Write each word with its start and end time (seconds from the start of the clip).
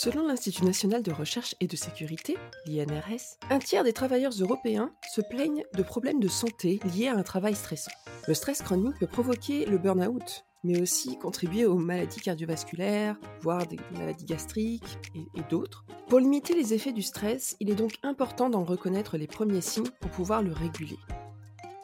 Selon 0.00 0.28
l'Institut 0.28 0.64
national 0.64 1.02
de 1.02 1.10
recherche 1.10 1.56
et 1.58 1.66
de 1.66 1.74
sécurité, 1.74 2.36
l'INRS, 2.66 3.36
un 3.50 3.58
tiers 3.58 3.82
des 3.82 3.92
travailleurs 3.92 4.30
européens 4.30 4.92
se 5.12 5.20
plaignent 5.20 5.64
de 5.74 5.82
problèmes 5.82 6.20
de 6.20 6.28
santé 6.28 6.78
liés 6.94 7.08
à 7.08 7.16
un 7.16 7.24
travail 7.24 7.56
stressant. 7.56 7.90
Le 8.28 8.34
stress 8.34 8.62
chronique 8.62 8.96
peut 9.00 9.08
provoquer 9.08 9.66
le 9.66 9.76
burn-out, 9.76 10.44
mais 10.62 10.80
aussi 10.80 11.18
contribuer 11.18 11.66
aux 11.66 11.78
maladies 11.78 12.20
cardiovasculaires, 12.20 13.16
voire 13.40 13.66
des 13.66 13.80
maladies 13.90 14.24
gastriques 14.24 14.98
et, 15.16 15.42
d'autres. 15.50 15.84
Pour 16.08 16.20
limiter 16.20 16.54
les 16.54 16.74
effets 16.74 16.92
du 16.92 17.02
stress, 17.02 17.56
il 17.58 17.68
est 17.68 17.74
donc 17.74 17.94
important 18.04 18.50
d'en 18.50 18.62
reconnaître 18.62 19.18
les 19.18 19.26
premiers 19.26 19.62
signes 19.62 19.90
pour 20.00 20.12
pouvoir 20.12 20.44
le 20.44 20.52
réguler. 20.52 20.98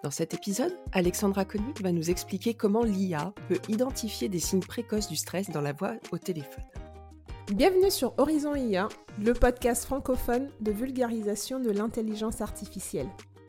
Dans 0.04 0.12
cet 0.12 0.34
épisode, 0.34 0.78
Alexandra 0.92 1.44
Koenig 1.44 1.82
va 1.82 1.90
nous 1.90 2.10
expliquer 2.10 2.54
comment 2.54 2.84
l'IA 2.84 3.34
peut 3.48 3.60
identifier 3.68 4.28
des 4.28 4.38
signes 4.38 4.60
précoces 4.60 5.08
du 5.08 5.16
stress 5.16 5.50
dans 5.50 5.62
la 5.62 5.72
voix 5.72 5.94
au 6.12 6.18
téléphone. 6.18 6.62
Bienvenue 7.52 7.90
sur 7.90 8.14
Horizon 8.16 8.54
IA, 8.54 8.88
le 9.22 9.34
podcast 9.34 9.84
francophone 9.84 10.48
de 10.60 10.72
vulgarisation 10.72 11.60
de 11.60 11.70
l'intelligence 11.70 12.40
artificielle. 12.40 13.08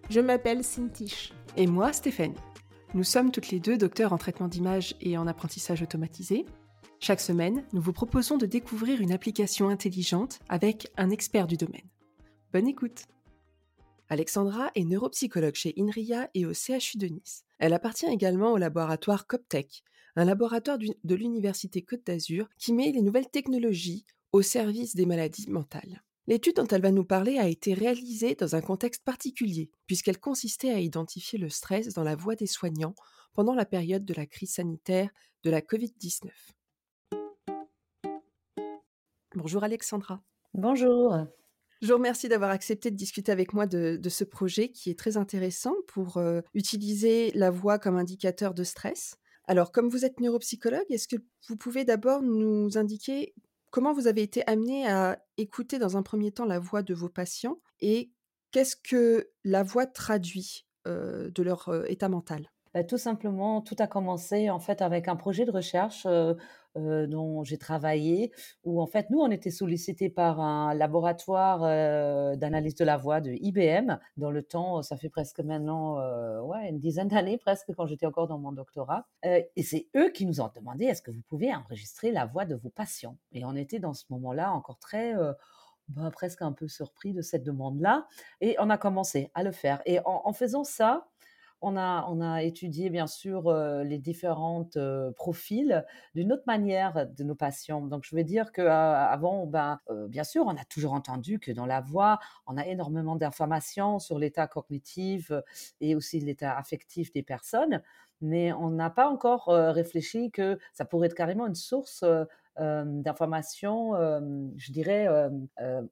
Je 0.10 0.20
m'appelle 0.20 0.66
Cintiche. 0.66 1.32
Et 1.56 1.66
moi, 1.66 1.94
Stéphane. 1.94 2.34
Nous 2.94 3.06
sommes 3.06 3.32
toutes 3.32 3.52
les 3.52 3.62
deux 3.62 3.78
docteurs 3.78 4.12
en 4.12 4.18
traitement 4.18 4.50
d'image 4.50 4.96
et 5.00 5.18
en 5.18 5.28
apprentissage 5.28 5.82
automatisé. 5.82 6.46
Chaque 7.00 7.22
semaine, 7.22 7.64
nous 7.72 7.82
vous 7.82 7.94
proposons 7.94 8.38
de 8.38 8.46
découvrir 8.46 9.00
une 9.00 9.14
application 9.14 9.70
intelligente 9.70 10.40
avec 10.50 10.92
un 10.98 11.10
expert 11.10 11.48
du 11.48 11.56
domaine. 11.56 11.90
Bonne 12.52 12.68
écoute 12.68 13.06
Alexandra 14.10 14.72
est 14.76 14.84
neuropsychologue 14.84 15.56
chez 15.56 15.74
INRIA 15.80 16.30
et 16.34 16.46
au 16.46 16.52
CHU 16.54 16.98
de 16.98 17.08
Nice. 17.08 17.46
Elle 17.60 17.74
appartient 17.74 18.06
également 18.06 18.52
au 18.52 18.58
laboratoire 18.58 19.26
CopTech, 19.26 19.84
un 20.16 20.26
laboratoire 20.26 20.78
de 20.78 21.16
l'Université 21.16 21.82
Côte 21.82 22.06
d'Azur 22.06 22.48
qui 22.58 22.74
met 22.74 22.92
les 22.92 23.02
nouvelles 23.02 23.30
technologies 23.30 24.06
au 24.32 24.42
service 24.42 24.96
des 24.96 25.06
maladies 25.06 25.50
mentales. 25.50 26.04
L'étude 26.28 26.56
dont 26.56 26.68
elle 26.68 26.82
va 26.82 26.92
nous 26.92 27.06
parler 27.06 27.38
a 27.38 27.48
été 27.48 27.74
réalisée 27.74 28.34
dans 28.36 28.56
un 28.56 28.62
contexte 28.62 29.04
particulier, 29.04 29.70
puisqu'elle 29.86 30.20
consistait 30.20 30.72
à 30.72 30.80
identifier 30.80 31.38
le 31.38 31.50
stress 31.50 31.94
dans 31.94 32.04
la 32.04 32.16
voix 32.16 32.36
des 32.36 32.48
soignants 32.48 32.96
pendant 33.34 33.54
la 33.54 33.66
période 33.66 34.06
de 34.06 34.14
la 34.14 34.26
crise 34.26 34.54
sanitaire 34.54 35.10
de 35.44 35.52
la 35.52 35.62
Covid-19. 35.62 36.30
Bonjour 39.36 39.64
Alexandra. 39.64 40.24
Bonjour. 40.54 41.16
Je 41.82 41.88
vous 41.88 41.98
remercie 41.98 42.30
d'avoir 42.30 42.52
accepté 42.52 42.90
de 42.90 42.96
discuter 42.96 43.32
avec 43.32 43.54
moi 43.54 43.68
de, 43.68 44.00
ce 44.10 44.24
projet 44.24 44.70
qui 44.70 44.90
est 44.90 44.98
très 44.98 45.18
intéressant 45.18 45.76
pour 45.88 46.18
euh, 46.18 46.42
utiliser 46.54 47.32
la 47.36 47.52
voix 47.52 47.78
comme 47.78 47.98
indicateur 47.98 48.54
de 48.54 48.64
stress. 48.64 49.18
Alors, 49.48 49.72
comme 49.72 49.90
vous 49.90 50.06
êtes 50.06 50.20
neuropsychologue, 50.20 50.86
est-ce 50.90 51.08
que 51.08 51.18
vous 51.48 51.56
pouvez 51.56 51.86
d'abord 51.86 52.22
nous 52.22 52.78
indiquer 52.78 53.34
comment 53.70 53.94
vous 53.94 54.08
avez 54.08 54.22
été 54.22 54.48
amené 54.48 54.88
à 54.88 55.24
écouter 55.38 55.80
dans 55.80 55.98
un 55.98 56.04
premier 56.04 56.32
temps 56.32 56.46
la 56.46 56.60
voix 56.60 56.82
de 56.82 56.94
vos 56.94 57.10
patients 57.10 57.60
et 57.82 58.12
qu'est-ce 58.52 58.76
que 58.76 59.30
la 59.44 59.64
voix 59.64 59.86
traduit 59.86 60.66
euh, 60.88 61.30
de 61.30 61.44
leur 61.44 61.70
euh, 61.70 61.84
état 61.88 62.10
mental? 62.10 62.50
Bah, 62.76 62.84
tout 62.84 62.98
simplement, 62.98 63.62
tout 63.62 63.78
a 63.80 63.88
commencé 63.88 64.50
en 64.50 64.60
fait 64.60 64.82
avec 64.82 65.08
un 65.08 65.16
projet 65.16 65.46
de 65.46 65.52
recherche 65.52 66.06
euh, 66.06 66.34
euh, 66.76 67.08
dont 67.08 67.42
j'ai 67.46 67.58
travaillé, 67.58 68.34
où 68.66 68.82
en 68.82 68.86
fait 68.86 69.10
nous 69.10 69.20
on 69.20 69.32
était 69.32 69.50
sollicités 69.50 70.10
par 70.10 70.42
un 70.42 70.74
laboratoire 70.74 71.62
euh, 71.64 72.36
d'analyse 72.36 72.76
de 72.76 72.84
la 72.84 72.98
voix 72.98 73.22
de 73.22 73.32
IBM. 73.32 73.98
Dans 74.18 74.30
le 74.30 74.44
temps, 74.44 74.82
ça 74.82 74.98
fait 74.98 75.08
presque 75.08 75.40
maintenant 75.40 76.00
une 76.68 76.80
dizaine 76.80 77.08
d'années 77.08 77.38
presque 77.38 77.72
quand 77.78 77.86
j'étais 77.86 78.08
encore 78.08 78.28
dans 78.28 78.40
mon 78.40 78.52
doctorat. 78.52 79.08
et 79.24 79.64
c'est 79.64 79.88
eux 79.96 80.10
qui 80.10 80.26
nous 80.26 80.42
ont 80.42 80.52
demandé 80.54 80.84
est-ce 80.84 81.02
que 81.02 81.12
vous 81.12 81.24
pouvez 81.30 81.56
enregistrer 81.56 82.12
la 82.12 82.26
voix 82.26 82.44
de 82.44 82.56
vos 82.56 82.70
patients? 82.70 83.18
Et 83.32 83.46
on 83.46 83.56
était 83.56 83.80
dans 83.80 83.94
ce 83.94 84.04
moment-là 84.10 84.52
encore 84.52 84.80
très 84.80 85.14
bah, 85.88 86.10
presque 86.12 86.42
un 86.42 86.52
peu 86.52 86.68
surpris 86.68 87.14
de 87.14 87.22
cette 87.22 87.46
demande-là. 87.46 88.06
Et 88.42 88.58
on 88.60 88.70
a 88.70 88.78
commencé 88.78 89.32
à 89.34 89.44
le 89.44 89.54
faire. 89.54 89.82
Et 89.86 90.00
en 90.04 90.34
faisant 90.34 90.66
ça, 90.66 91.08
on 91.66 91.78
a, 91.78 92.06
on 92.10 92.22
a 92.22 92.44
étudié 92.44 92.92
bien 92.92 93.08
sûr 93.08 93.48
euh, 93.48 93.84
les 93.84 93.98
différentes 93.98 94.78
euh, 94.78 95.12
profils 95.14 95.84
d'une 96.14 96.32
autre 96.32 96.44
manière 96.46 97.08
de 97.08 97.24
nos 97.24 97.34
patients. 97.34 97.82
Donc 97.82 98.04
je 98.06 98.16
veux 98.16 98.24
dire 98.24 98.52
que 98.52 98.62
euh, 98.62 99.46
ben, 99.48 99.80
bien 100.08 100.24
sûr, 100.24 100.46
on 100.46 100.56
a 100.56 100.64
toujours 100.66 100.94
entendu 100.94 101.40
que 101.40 101.52
dans 101.52 101.66
la 101.66 101.82
voix, 101.82 102.20
on 102.46 102.56
a 102.56 102.68
énormément 102.68 103.16
d'informations 103.16 103.98
sur 103.98 104.20
l'état 104.20 104.46
cognitif 104.46 105.32
et 105.82 105.96
aussi 105.96 106.20
l'état 106.20 106.56
affectif 106.56 107.12
des 107.12 107.24
personnes, 107.24 107.82
mais 108.22 108.54
on 108.54 108.70
n'a 108.70 108.92
pas 108.92 109.10
encore 109.10 109.48
réfléchi 109.48 110.30
que 110.30 110.60
ça 110.74 110.86
pourrait 110.86 111.08
être 111.08 111.16
carrément 111.16 111.48
une 111.48 111.56
source 111.56 112.06
d'informations, 112.58 113.94
je 114.56 114.72
dirais, 114.72 115.08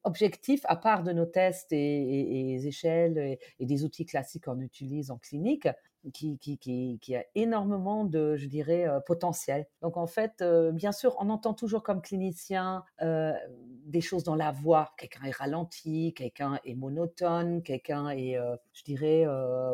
objectifs 0.03 0.61
à 0.65 0.75
part 0.75 1.03
de 1.03 1.11
nos 1.11 1.25
tests 1.25 1.71
et, 1.71 2.55
échelles 2.65 3.37
et, 3.59 3.65
des 3.65 3.83
outils 3.83 4.05
classiques 4.05 4.45
qu'on 4.45 4.59
utilise 4.59 5.11
en 5.11 5.17
clinique, 5.17 5.67
qui, 6.11 7.15
a 7.15 7.23
énormément 7.35 8.03
de, 8.03 8.35
je 8.35 8.47
dirais, 8.47 8.85
potentiel. 9.05 9.67
Donc 9.81 9.97
en 9.97 10.07
fait, 10.07 10.43
bien 10.73 10.91
sûr, 10.91 11.15
on 11.19 11.29
entend 11.29 11.53
toujours 11.53 11.83
comme 11.83 12.01
clinicien 12.01 12.83
des 12.99 14.01
choses 14.01 14.23
dans 14.23 14.35
la 14.35 14.51
voix. 14.51 14.93
Quelqu'un 14.97 15.23
est 15.25 15.35
ralenti, 15.35 16.13
quelqu'un 16.13 16.59
est 16.65 16.75
monotone, 16.75 17.63
quelqu'un 17.63 18.09
est, 18.09 18.37
je 18.73 18.83
dirais, 18.83 19.25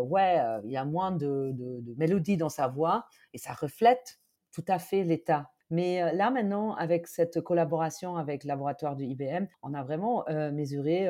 ouais, 0.02 0.40
il 0.64 0.72
y 0.72 0.78
a 0.78 0.86
moins 0.86 1.12
de 1.12 1.56
mélodie 1.98 2.38
dans 2.38 2.50
sa 2.50 2.68
voix 2.68 3.06
et 3.34 3.38
ça 3.38 3.54
reflète 3.54 4.20
tout 4.52 4.66
à 4.68 4.80
fait 4.80 5.04
l'état 5.04 5.52
mais 5.70 6.14
là 6.14 6.32
maintenant, 6.32 6.74
avec 6.76 7.08
cette 7.08 7.42
collaboration 7.42 8.16
avec 8.18 8.44
le 8.44 8.48
laboratoire 8.48 8.96
de 8.96 9.04
IBM, 9.04 9.46
on 9.62 9.74
a 9.74 9.84
vraiment 9.84 10.26
mesuré 10.52 11.10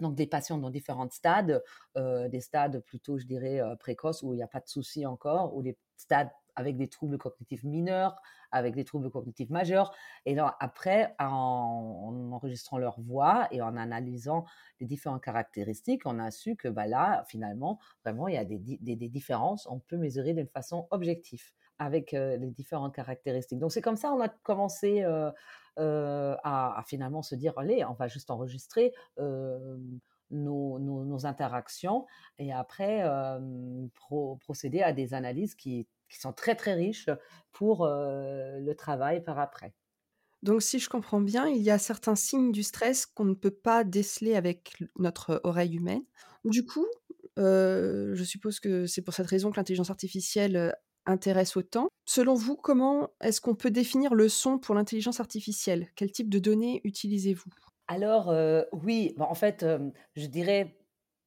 donc 0.00 0.14
des 0.14 0.26
patients 0.26 0.58
dans 0.58 0.70
différents 0.70 1.08
stades, 1.10 1.62
des 1.96 2.40
stades 2.40 2.80
plutôt, 2.80 3.18
je 3.18 3.26
dirais, 3.26 3.60
précoces 3.80 4.22
où 4.22 4.34
il 4.34 4.36
n'y 4.36 4.42
a 4.42 4.48
pas 4.48 4.60
de 4.60 4.68
souci 4.68 5.06
encore, 5.06 5.56
ou 5.56 5.62
des 5.62 5.76
stades 5.96 6.30
avec 6.56 6.76
des 6.76 6.88
troubles 6.88 7.18
cognitifs 7.18 7.64
mineurs, 7.64 8.20
avec 8.50 8.74
des 8.74 8.84
troubles 8.84 9.10
cognitifs 9.10 9.50
majeurs. 9.50 9.92
Et 10.26 10.34
donc, 10.34 10.50
après, 10.60 11.14
en, 11.18 12.30
enregistrant 12.32 12.78
leur 12.78 13.00
voix 13.00 13.48
et 13.50 13.60
en 13.60 13.76
analysant 13.76 14.44
les 14.80 14.86
différentes 14.86 15.22
caractéristiques, 15.22 16.02
on 16.04 16.18
a 16.18 16.30
su 16.30 16.56
que 16.56 16.68
bah, 16.68 16.86
là, 16.86 17.24
finalement, 17.28 17.78
vraiment, 18.04 18.28
il 18.28 18.34
y 18.34 18.38
a 18.38 18.44
des, 18.44 18.58
des, 18.58 19.08
différences. 19.08 19.66
On 19.68 19.80
peut 19.80 19.96
mesurer 19.96 20.34
d'une 20.34 20.48
façon 20.48 20.86
objective 20.90 21.50
avec 21.78 22.12
les 22.12 22.50
différentes 22.50 22.94
caractéristiques. 22.94 23.58
Donc 23.58 23.72
c'est 23.72 23.82
comme 23.82 23.96
ça 23.96 24.12
on 24.12 24.20
a 24.20 24.28
commencé 24.28 25.02
à, 25.76 26.84
finalement 26.86 27.22
se 27.22 27.34
dire 27.34 27.52
allez, 27.58 27.84
on 27.84 27.94
va 27.94 28.06
juste 28.06 28.30
enregistrer 28.30 28.92
nos, 30.30 30.78
nos, 30.78 31.26
interactions 31.26 32.06
et 32.38 32.52
après 32.52 33.04
procéder 34.40 34.82
à 34.82 34.92
des 34.92 35.14
analyses 35.14 35.54
qui, 35.54 35.88
qui, 36.08 36.20
sont 36.20 36.32
très 36.32 36.54
très 36.54 36.74
riches 36.74 37.10
pour 37.52 37.86
le 37.86 38.72
travail 38.74 39.22
par 39.22 39.38
après. 39.38 39.74
Donc 40.42 40.62
si 40.62 40.78
je 40.78 40.88
comprends 40.88 41.20
bien, 41.20 41.48
il 41.48 41.62
y 41.62 41.70
a 41.70 41.78
certains 41.78 42.16
signes 42.16 42.52
du 42.52 42.62
stress 42.62 43.06
qu'on 43.06 43.24
ne 43.24 43.34
peut 43.34 43.50
pas 43.50 43.82
déceler 43.82 44.34
avec 44.34 44.76
notre 44.98 45.40
oreille 45.44 45.76
humaine. 45.76 46.04
Du 46.44 46.66
coup, 46.66 46.86
je 47.36 48.22
suppose 48.24 48.60
que 48.60 48.86
c'est 48.86 49.02
pour 49.02 49.14
cette 49.14 49.26
raison 49.26 49.50
que 49.50 49.56
l'intelligence 49.56 49.90
artificielle 49.90 50.74
intéresse 51.06 51.56
autant. 51.56 51.88
Selon 52.04 52.34
vous, 52.34 52.56
comment 52.56 53.10
est-ce 53.20 53.40
qu'on 53.40 53.54
peut 53.54 53.70
définir 53.70 54.14
le 54.14 54.28
son 54.28 54.58
pour 54.58 54.74
l'intelligence 54.74 55.20
artificielle? 55.20 55.88
Quel 55.96 56.10
type 56.10 56.28
de 56.28 56.38
données 56.38 56.80
utilisez-vous? 56.84 57.50
Alors, 57.88 58.30
euh, 58.30 58.62
oui, 58.72 59.14
en 59.18 59.34
fait, 59.34 59.64
je 60.16 60.26
dirais 60.26 60.76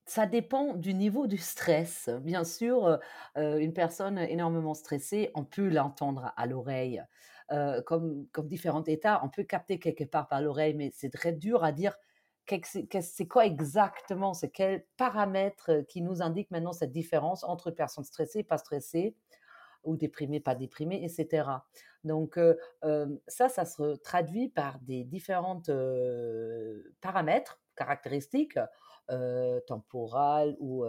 ça 0.07 0.25
dépend 0.25 0.73
du 0.73 0.93
niveau 0.93 1.27
du 1.27 1.37
stress. 1.37 2.09
Bien 2.21 2.43
sûr, 2.45 2.99
euh, 3.37 3.57
une 3.57 3.73
personne 3.73 4.17
énormément 4.17 4.73
stressée, 4.73 5.31
on 5.35 5.43
peut 5.43 5.67
l'entendre 5.67 6.33
à 6.37 6.45
l'oreille. 6.45 7.03
comme, 7.85 8.27
comme 8.33 8.47
différents 8.47 8.83
états, 8.83 9.21
on 9.23 9.29
peut 9.29 9.43
capter 9.43 9.79
quelque 9.79 10.03
part 10.03 10.27
par 10.27 10.41
l'oreille, 10.41 10.73
mais 10.73 10.91
c'est 10.93 11.09
très 11.09 11.31
dur 11.31 11.63
à 11.63 11.71
dire 11.71 11.95
c'est 13.01 13.27
quoi 13.27 13.45
exactement, 13.45 14.33
c'est 14.33 14.49
quels 14.49 14.85
paramètres 14.97 15.85
qui 15.89 16.01
nous 16.01 16.21
indiquent 16.21 16.51
maintenant 16.51 16.73
cette 16.73 16.91
différence 16.91 17.43
entre 17.43 17.71
personnes 17.71 18.05
stressées 18.05 18.43
pas 18.43 18.57
stressées 18.57 19.15
ou 19.83 19.95
déprimé, 19.95 20.39
pas 20.39 20.55
déprimé, 20.55 21.03
etc. 21.03 21.49
Donc 22.03 22.39
ça, 23.27 23.49
ça 23.49 23.65
se 23.65 23.95
traduit 23.97 24.49
par 24.49 24.79
des 24.79 25.03
différentes 25.03 25.69
paramètres, 27.01 27.59
caractéristiques, 27.75 28.59
euh, 29.09 29.59
temporales 29.67 30.55
ou, 30.59 30.85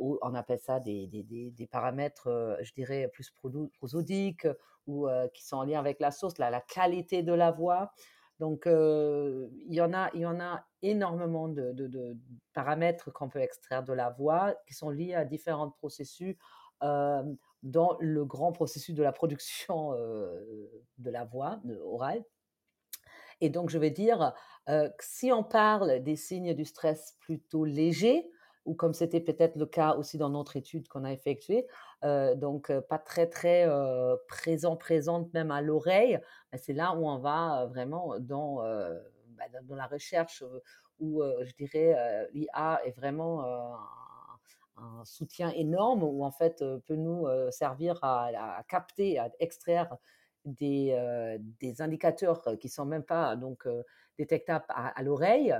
on 0.00 0.34
appelle 0.34 0.60
ça 0.60 0.80
des, 0.80 1.06
des, 1.06 1.66
paramètres, 1.66 2.56
je 2.62 2.72
dirais, 2.72 3.08
plus 3.12 3.30
prosodiques 3.74 4.46
ou 4.86 5.08
qui 5.34 5.44
sont 5.44 5.56
en 5.58 5.64
lien 5.64 5.78
avec 5.78 6.00
la 6.00 6.10
source, 6.10 6.38
la, 6.38 6.50
la 6.50 6.60
qualité 6.60 7.22
de 7.22 7.32
la 7.32 7.50
voix. 7.50 7.92
Donc, 8.40 8.64
il, 8.66 9.74
y 9.74 9.80
en 9.80 9.92
a, 9.92 10.10
il 10.14 10.20
y 10.20 10.26
en 10.26 10.40
a 10.40 10.64
énormément 10.82 11.48
de, 11.48 11.72
de 11.72 12.16
paramètres 12.54 13.12
qu'on 13.12 13.28
peut 13.28 13.40
extraire 13.40 13.84
de 13.84 13.92
la 13.92 14.10
voix 14.10 14.54
qui 14.66 14.74
sont 14.74 14.90
liés 14.90 15.14
à 15.14 15.24
différents 15.24 15.70
processus 15.70 16.36
dans 16.80 17.96
le 18.00 18.24
grand 18.24 18.52
processus 18.52 18.94
de 18.94 19.02
la 19.02 19.12
production 19.12 19.92
de 19.92 21.10
la 21.10 21.24
voix 21.24 21.60
orale. 21.84 22.24
Et 23.42 23.50
donc, 23.50 23.70
je 23.70 23.78
veux 23.78 23.90
dire, 23.90 24.32
que 24.68 24.88
si 25.00 25.32
on 25.32 25.42
parle 25.42 26.02
des 26.02 26.16
signes 26.16 26.54
du 26.54 26.64
stress 26.64 27.16
plutôt 27.20 27.64
légers, 27.64 28.30
ou 28.64 28.74
comme 28.74 28.94
c'était 28.94 29.20
peut-être 29.20 29.56
le 29.56 29.66
cas 29.66 29.94
aussi 29.96 30.16
dans 30.18 30.30
notre 30.30 30.56
étude 30.56 30.86
qu'on 30.88 31.02
a 31.04 31.12
effectuée, 31.12 31.66
donc 32.36 32.72
pas 32.88 32.98
très 32.98 33.26
très 33.26 33.68
présent, 34.28 34.76
présente 34.76 35.34
même 35.34 35.50
à 35.50 35.60
l'oreille, 35.60 36.20
bah, 36.52 36.58
c'est 36.58 36.72
là 36.72 36.94
où 36.94 37.08
on 37.08 37.18
va 37.18 37.66
vraiment 37.66 38.14
dans, 38.20 38.58
bah, 38.58 39.44
dans 39.64 39.74
la 39.74 39.86
recherche 39.88 40.44
où 41.00 41.20
je 41.42 41.52
dirais 41.54 42.28
l'IA 42.32 42.80
est 42.84 42.92
vraiment 42.96 43.42
un 44.76 45.04
soutien 45.04 45.50
énorme 45.50 46.04
où 46.04 46.24
en 46.24 46.30
fait 46.30 46.64
peut 46.86 46.94
nous 46.94 47.26
servir 47.50 47.98
à, 48.02 48.62
capter, 48.68 49.18
à 49.18 49.28
extraire 49.40 49.96
des, 50.44 51.38
des 51.60 51.82
indicateurs 51.82 52.42
qui 52.58 52.68
sont 52.68 52.84
même 52.84 53.04
pas 53.04 53.36
donc 53.36 53.66
détectables 54.18 54.64
à, 54.68 55.02
l'oreille, 55.02 55.54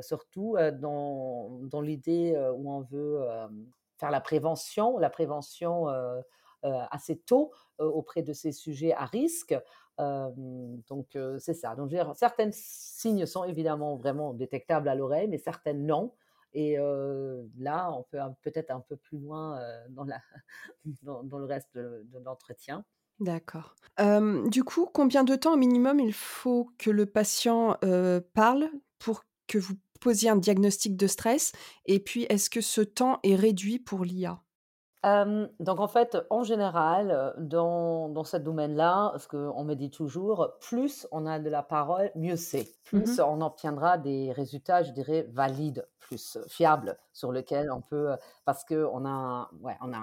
surtout 0.00 0.56
dans, 0.80 1.60
dans 1.62 1.80
l'idée 1.80 2.36
où 2.56 2.70
on 2.70 2.80
veut 2.80 3.20
faire 3.98 4.10
la 4.10 4.20
prévention, 4.20 4.98
la 4.98 5.10
prévention 5.10 5.86
assez 6.62 7.18
tôt 7.18 7.52
auprès 7.78 8.22
de 8.22 8.32
ces 8.32 8.52
sujets 8.52 8.92
à 8.92 9.06
risque. 9.06 9.54
donc 9.98 11.16
c'est 11.38 11.54
ça. 11.54 11.74
Donc 11.76 11.92
certains 12.14 12.50
signes 12.52 13.26
sont 13.26 13.44
évidemment 13.44 13.96
vraiment 13.96 14.34
détectables 14.34 14.88
à 14.88 14.94
l'oreille, 14.94 15.28
mais 15.28 15.38
certains 15.38 15.74
non. 15.74 16.12
Et 16.54 16.76
là, 17.58 17.90
on 17.92 18.02
peut 18.02 18.18
peut-être 18.42 18.70
un 18.70 18.80
peu 18.80 18.96
plus 18.96 19.18
loin 19.18 19.60
dans, 19.90 20.04
la, 20.04 20.20
dans, 21.02 21.38
le 21.38 21.44
reste 21.44 21.74
de, 21.74 22.06
l'entretien. 22.24 22.84
D'accord. 23.22 23.74
du 24.46 24.64
coup, 24.64 24.86
combien 24.92 25.22
de 25.24 25.36
temps 25.36 25.54
au 25.54 25.56
minimum 25.56 26.00
il 26.00 26.12
faut 26.12 26.70
que 26.78 26.90
le 26.90 27.06
patient 27.06 27.76
parle 28.34 28.70
pour 28.98 29.24
que 29.46 29.58
vous 29.58 29.74
posiez 30.00 30.28
un 30.30 30.36
diagnostic 30.36 30.96
de 30.96 31.06
stress? 31.06 31.52
Et 31.86 32.00
puis, 32.00 32.24
est-ce 32.28 32.50
que 32.50 32.60
ce 32.60 32.80
temps 32.80 33.20
est 33.22 33.36
réduit 33.36 33.78
pour 33.78 34.04
l'IA 34.04 34.41
donc 35.04 35.80
en 35.80 35.88
fait, 35.88 36.16
en 36.30 36.44
général, 36.44 37.34
dans, 37.38 38.08
dans 38.08 38.24
ce 38.24 38.36
domaine-là, 38.36 39.14
ce 39.18 39.26
qu'on 39.28 39.64
me 39.64 39.74
dit 39.74 39.90
toujours, 39.90 40.52
plus 40.60 41.06
on 41.10 41.26
a 41.26 41.38
de 41.38 41.50
la 41.50 41.62
parole, 41.62 42.10
mieux 42.14 42.36
c'est. 42.36 42.68
Mmh 42.92 43.02
plus 43.02 43.20
on 43.20 43.40
obtiendra 43.40 43.96
des 43.96 44.32
résultats, 44.32 44.82
je 44.82 44.92
dirais, 44.92 45.26
valides, 45.30 45.88
plus 45.98 46.38
fiables, 46.46 46.98
sur 47.12 47.32
lesquels 47.32 47.70
on 47.72 47.80
peut, 47.80 48.14
parce 48.44 48.64
qu'on 48.64 49.06
a, 49.06 49.50
ouais, 49.62 49.76
on 49.80 49.94
a, 49.94 49.98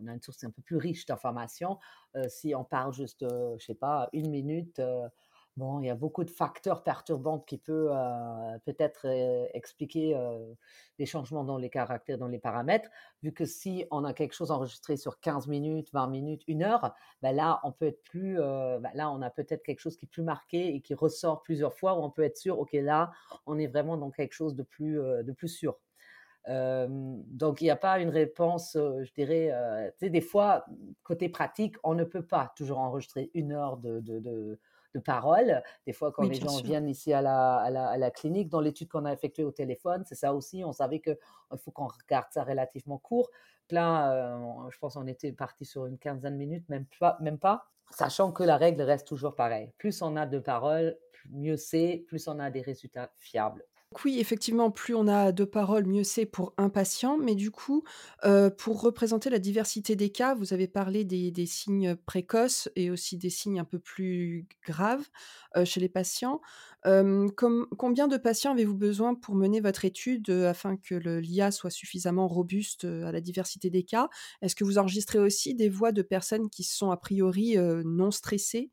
on 0.00 0.06
a, 0.06 0.12
une 0.12 0.22
source 0.22 0.44
un 0.44 0.50
peu 0.50 0.62
plus 0.62 0.76
riche 0.76 1.04
d'informations. 1.04 1.78
si 2.28 2.54
on 2.54 2.62
parle 2.62 2.92
juste, 2.92 3.26
je 3.28 3.64
sais 3.64 3.74
pas, 3.74 4.08
une 4.12 4.30
minute 4.30 4.80
Bon, 5.58 5.80
il 5.80 5.86
y 5.86 5.90
a 5.90 5.96
beaucoup 5.96 6.22
de 6.22 6.30
facteurs 6.30 6.84
perturbants 6.84 7.40
qui 7.40 7.58
peuvent 7.58 7.90
peut-être 8.64 9.06
expliquer 9.52 10.16
les 11.00 11.04
changements 11.06 11.42
dans 11.42 11.58
les 11.58 11.68
caractères, 11.68 12.16
dans 12.16 12.28
les 12.28 12.38
paramètres, 12.38 12.88
vu 13.24 13.32
que 13.32 13.44
si 13.44 13.84
on 13.90 14.04
a 14.04 14.12
quelque 14.14 14.34
chose 14.34 14.52
enregistré 14.52 14.96
sur 14.96 15.18
15 15.18 15.48
minutes, 15.48 15.88
20 15.92 16.06
minutes, 16.06 16.42
une 16.46 16.62
heure, 16.62 16.94
ben 17.22 17.34
là, 17.34 17.58
on 17.64 17.72
peut 17.72 17.86
être 17.86 18.04
plus, 18.04 18.36
ben 18.36 18.90
là, 18.94 19.10
on 19.10 19.20
a 19.20 19.30
peut-être 19.30 19.64
quelque 19.64 19.80
chose 19.80 19.96
qui 19.96 20.06
est 20.06 20.08
plus 20.08 20.22
marqué 20.22 20.76
et 20.76 20.80
qui 20.80 20.94
ressort 20.94 21.42
plusieurs 21.42 21.74
fois, 21.74 21.98
où 21.98 22.04
on 22.04 22.10
peut 22.10 22.22
être 22.22 22.36
sûr, 22.36 22.60
OK, 22.60 22.72
là, 22.74 23.10
on 23.44 23.58
est 23.58 23.66
vraiment 23.66 23.96
dans 23.96 24.12
quelque 24.12 24.34
chose 24.34 24.54
de 24.54 24.62
plus, 24.62 24.94
de 24.96 25.32
plus 25.32 25.48
sûr. 25.48 25.80
donc, 26.46 27.60
il 27.60 27.64
n'y 27.64 27.70
a 27.70 27.76
pas 27.76 27.98
une 28.00 28.10
réponse, 28.10 28.72
je 28.76 29.12
dirais, 29.12 29.52
tu 29.98 30.06
sais, 30.06 30.10
des 30.10 30.20
fois, 30.20 30.64
côté 31.02 31.28
pratique, 31.28 31.76
on 31.84 31.94
ne 31.94 32.04
peut 32.04 32.24
pas 32.26 32.52
toujours 32.56 32.78
enregistrer 32.78 33.30
une 33.34 33.52
heure 33.52 33.76
de 33.78 34.00
de 34.00 34.58
parole. 35.04 35.62
Des 35.86 35.92
fois, 35.92 36.12
quand 36.12 36.22
les 36.22 36.34
gens 36.34 36.60
viennent 36.62 36.88
ici 36.88 37.12
à 37.12 37.22
la, 37.22 37.56
à 37.56 37.96
la, 37.96 38.10
clinique, 38.10 38.48
dans 38.48 38.60
l'étude 38.60 38.88
qu'on 38.88 39.04
a 39.04 39.12
effectuée 39.12 39.44
au 39.44 39.52
téléphone, 39.52 40.04
c'est 40.06 40.14
ça 40.14 40.34
aussi. 40.34 40.64
On 40.64 40.72
savait 40.72 41.00
qu'il 41.00 41.16
faut 41.56 41.70
qu'on 41.70 41.88
regarde 41.88 42.26
ça 42.30 42.44
relativement 42.44 42.98
court. 42.98 43.30
Là, 43.70 44.12
euh, 44.12 44.70
je 44.70 44.78
pense 44.78 44.94
qu'on 44.94 45.06
était 45.06 45.32
parti 45.32 45.64
sur 45.64 45.86
une 45.86 45.98
quinzaine 45.98 46.34
de 46.34 46.38
minutes, 46.38 46.68
même 46.68 46.86
pas, 46.98 47.18
même 47.20 47.38
pas, 47.38 47.66
sachant 47.90 48.32
que 48.32 48.42
la 48.42 48.56
règle 48.56 48.82
reste 48.82 49.06
toujours 49.06 49.34
pareille. 49.34 49.70
Plus 49.78 50.00
on 50.02 50.16
a 50.16 50.26
de 50.26 50.38
paroles, 50.38 50.96
mieux 51.30 51.56
c'est, 51.56 52.04
plus 52.06 52.28
on 52.28 52.38
a 52.38 52.50
des 52.50 52.62
résultats 52.62 53.10
fiables. 53.18 53.64
Oui, 54.04 54.18
effectivement, 54.20 54.70
plus 54.70 54.94
on 54.94 55.08
a 55.08 55.32
de 55.32 55.44
paroles, 55.44 55.86
mieux 55.86 56.04
c'est 56.04 56.26
pour 56.26 56.52
un 56.58 56.68
patient. 56.68 57.16
Mais 57.16 57.34
du 57.34 57.50
coup, 57.50 57.84
pour 58.58 58.82
représenter 58.82 59.30
la 59.30 59.38
diversité 59.38 59.96
des 59.96 60.10
cas, 60.10 60.34
vous 60.34 60.52
avez 60.52 60.68
parlé 60.68 61.04
des 61.04 61.46
signes, 61.46 61.96
précoces 61.96 62.68
et 62.76 62.90
aussi 62.90 63.16
des 63.16 63.30
signes 63.30 63.58
un 63.58 63.64
peu 63.64 63.78
plus 63.78 64.46
graves, 64.66 65.06
chez 65.64 65.80
les 65.80 65.88
patients. 65.88 66.42
combien 66.84 68.08
de 68.08 68.18
patients 68.18 68.52
avez-vous 68.52 68.74
besoin 68.76 69.14
pour 69.14 69.34
mener 69.34 69.60
votre 69.60 69.86
étude, 69.86 70.28
afin 70.30 70.76
que 70.76 70.94
l'IA 70.94 71.50
soit 71.50 71.70
suffisamment 71.70 72.28
robuste, 72.28 72.84
à 72.84 73.10
la 73.10 73.22
diversité 73.22 73.70
des 73.70 73.84
cas? 73.84 74.10
Est-ce 74.42 74.54
que 74.54 74.64
vous 74.64 74.76
enregistrez 74.76 75.18
aussi 75.18 75.54
des 75.54 75.70
voix 75.70 75.92
de 75.92 76.02
personnes 76.02 76.50
qui 76.50 76.62
sont 76.62 76.90
a 76.90 76.98
priori, 76.98 77.56
non 77.86 78.10
stressées? 78.10 78.70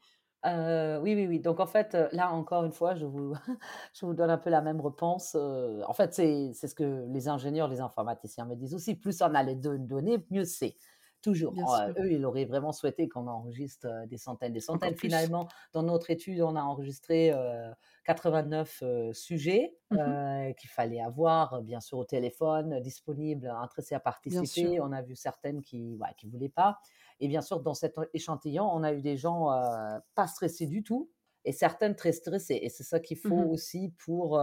Oui, 1.01 1.15
oui, 1.15 1.27
oui. 1.27 1.39
Donc 1.39 1.59
en 1.59 1.65
fait, 1.65 1.97
là 2.12 2.31
encore 2.31 2.65
une 2.65 2.71
fois, 2.71 2.95
je 2.95 3.06
vous 3.06 3.33
je 3.94 4.06
vous 4.06 4.13
donne 4.13 4.30
un 4.30 4.38
peu 4.38 4.50
la 4.50 4.62
même 4.62 4.80
réponse, 4.81 5.36
en 5.36 5.94
fait, 5.94 6.13
c'est 6.13 6.53
ce 6.53 6.75
que 6.75 7.06
les 7.12 7.27
ingénieurs, 7.27 7.68
les 7.68 7.81
informaticiens 7.81 8.45
me 8.45 8.56
disent 8.56 8.75
aussi: 8.75 8.95
«Plus 8.95 9.21
on 9.21 9.33
a 9.36 9.44
les 9.44 9.56
données, 9.56 10.25
mieux 10.30 10.45
c'est». 10.45 10.75
Toujours. 11.21 11.56
eux, 11.97 12.12
ils 12.12 12.24
auraient 12.24 12.45
vraiment 12.45 12.71
souhaité 12.71 13.09
qu'on 13.09 13.25
enregistre, 13.25 13.88
des 14.07 14.18
centaines, 14.18 14.53
des 14.53 14.59
centaines. 14.59 14.95
Finalement, 14.95 15.50
dans 15.74 15.81
notre 15.81 16.12
étude, 16.12 16.39
on 16.42 16.56
a 16.56 16.62
enregistré, 16.62 17.33
89, 18.03 18.83
sujets, 19.13 19.75
mmh 19.89 20.53
qu'il 20.59 20.69
fallait 20.69 21.01
avoir, 21.01 21.63
bien 21.63 21.80
sûr, 21.80 21.97
au 21.97 22.06
téléphone, 22.06 22.80
disponibles, 22.80 23.47
intéressés 23.47 23.95
à 23.95 24.00
participer. 24.00 24.80
On 24.80 24.92
a 24.92 25.01
vu 25.01 25.15
certaines 25.15 25.63
qui, 25.63 25.97
ouais, 26.00 26.13
qui 26.15 26.27
voulaient 26.27 26.47
pas. 26.50 26.77
Et 27.20 27.28
bien 27.28 27.42
sûr, 27.42 27.62
dans 27.62 27.74
cet 27.74 28.00
échantillon, 28.14 28.70
on 28.72 28.84
a 28.84 28.94
eu 28.94 29.02
des 29.02 29.18
gens 29.18 29.50
pas 30.16 30.28
stressés 30.28 30.68
du 30.68 30.84
tout 30.84 31.10
et 31.46 31.52
certaines 31.52 31.96
très 31.96 32.12
stressées. 32.12 32.60
Et 32.62 32.70
c'est 32.70 32.84
ça 32.84 33.00
qu'il 33.00 33.18
faut 33.18 33.36
mmh 33.36 33.50
aussi 33.52 33.94
pour, 34.00 34.42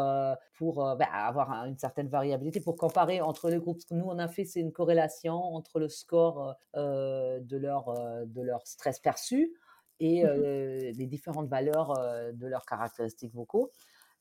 pour 0.57 0.77
bah, 0.97 1.07
avoir 1.13 1.51
une 1.67 1.77
certaine 1.77 2.09
variabilité, 2.09 2.61
pour 2.61 2.77
comparer 2.77 3.21
entre 3.21 3.51
les 3.51 3.59
groupes. 3.59 3.81
Ce 3.81 3.87
que 3.87 3.95
nous, 3.95 4.07
on 4.07 4.19
a 4.19 4.29
fait, 4.29 4.45
c'est 4.45 4.61
une 4.61 4.73
corrélation 4.73 5.35
entre 5.35 5.81
le 5.81 5.89
score 5.89 6.55
de, 6.75 7.57
leur, 7.57 7.93
de 8.27 8.41
leur 8.41 8.67
stress 8.67 9.01
perçu 9.01 9.53
et 10.01 10.25
mmh 10.25 10.93
les 10.95 11.07
différentes 11.07 11.49
valeurs 11.49 11.93
de 12.33 12.47
leurs 12.47 12.65
caractéristiques 12.65 13.35
vocaux. 13.35 13.71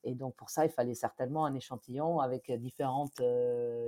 Et 0.03 0.15
donc, 0.15 0.35
pour 0.35 0.49
ça, 0.49 0.65
il 0.65 0.71
fallait 0.71 0.95
certainement 0.95 1.45
un 1.45 1.53
échantillon 1.53 2.19
avec 2.19 2.51
différents 2.51 3.09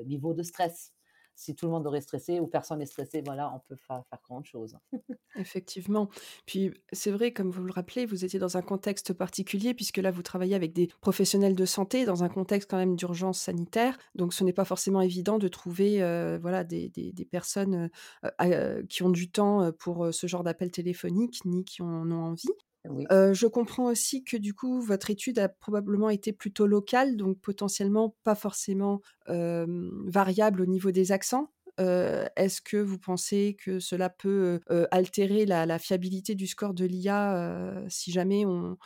niveaux 0.06 0.34
de 0.34 0.44
stress 0.44 0.94
si 1.36 1.56
tout 1.56 1.66
le 1.66 1.72
monde 1.72 1.88
aurait 1.88 2.02
stressé 2.02 2.40
ou 2.40 2.48
personne 2.48 2.80
n'est 2.80 2.86
stressé, 2.86 3.22
voilà, 3.26 3.52
on 3.54 3.60
peut 3.60 3.78
pas 3.88 4.04
faire 4.10 4.20
grand 4.24 4.44
chose. 4.44 4.78
Effectivement. 5.36 6.10
Puis 6.46 6.72
c'est 6.92 7.12
vrai, 7.12 7.34
comme 7.34 7.50
vous 7.50 7.64
le 7.64 7.72
rappelez, 7.72 8.06
vous 8.06 8.26
étiez 8.26 8.40
dans 8.40 8.58
un 8.58 8.62
contexte 8.62 9.14
particulier 9.14 9.74
puisque 9.74 9.98
là, 9.98 10.12
vous 10.12 10.24
travaillez 10.24 10.56
avec 10.56 10.74
des 10.74 10.88
professionnels 11.02 11.56
de 11.56 11.66
santé 11.66 12.06
dans 12.06 12.24
un 12.24 12.30
contexte 12.30 12.70
quand 12.70 12.78
même 12.78 12.96
d'urgence 12.96 13.40
sanitaire. 13.40 13.98
Donc, 14.16 14.34
ce 14.34 14.44
n'est 14.44 14.54
pas 14.54 14.66
forcément 14.66 15.02
évident 15.02 15.38
de 15.38 15.48
trouver, 15.48 16.02
euh, 16.04 16.38
voilà, 16.42 16.64
des, 16.64 16.90
des, 16.90 17.26
personnes 17.26 17.90
euh, 18.24 18.30
euh, 18.42 18.84
qui 18.88 19.04
ont 19.04 19.10
du 19.10 19.30
temps 19.30 19.72
pour 19.80 20.14
ce 20.14 20.28
genre 20.28 20.44
d'appel 20.44 20.72
téléphonique 20.72 21.42
ni 21.46 21.66
qui 21.66 21.82
en 21.82 22.12
ont 22.12 22.24
envie 22.24 22.50
je 22.86 23.48
comprends 23.48 23.86
aussi 23.86 24.24
que 24.24 24.38
du 24.38 24.54
coup, 24.54 24.82
votre 24.82 25.10
étude 25.10 25.40
a 25.40 25.50
probablement 25.50 26.10
été 26.10 26.34
plutôt 26.34 26.68
locale, 26.68 27.18
donc 27.18 27.40
potentiellement 27.40 28.16
pas 28.24 28.36
forcément, 28.36 29.02
variable 29.28 30.62
au 30.62 30.66
niveau 30.66 30.92
des 30.92 31.12
accents. 31.12 31.52
est-ce 31.78 32.62
que 32.62 32.78
vous 32.78 33.00
pensez 33.00 33.56
que 33.60 33.80
cela 33.80 34.10
peut, 34.10 34.60
altérer 34.92 35.46
la 35.46 35.80
fiabilité 35.80 36.36
du 36.36 36.48
score 36.48 36.74
de 36.74 36.86
l'IA, 36.86 37.84
si 37.90 38.12
jamais 38.12 38.46
on 38.46 38.78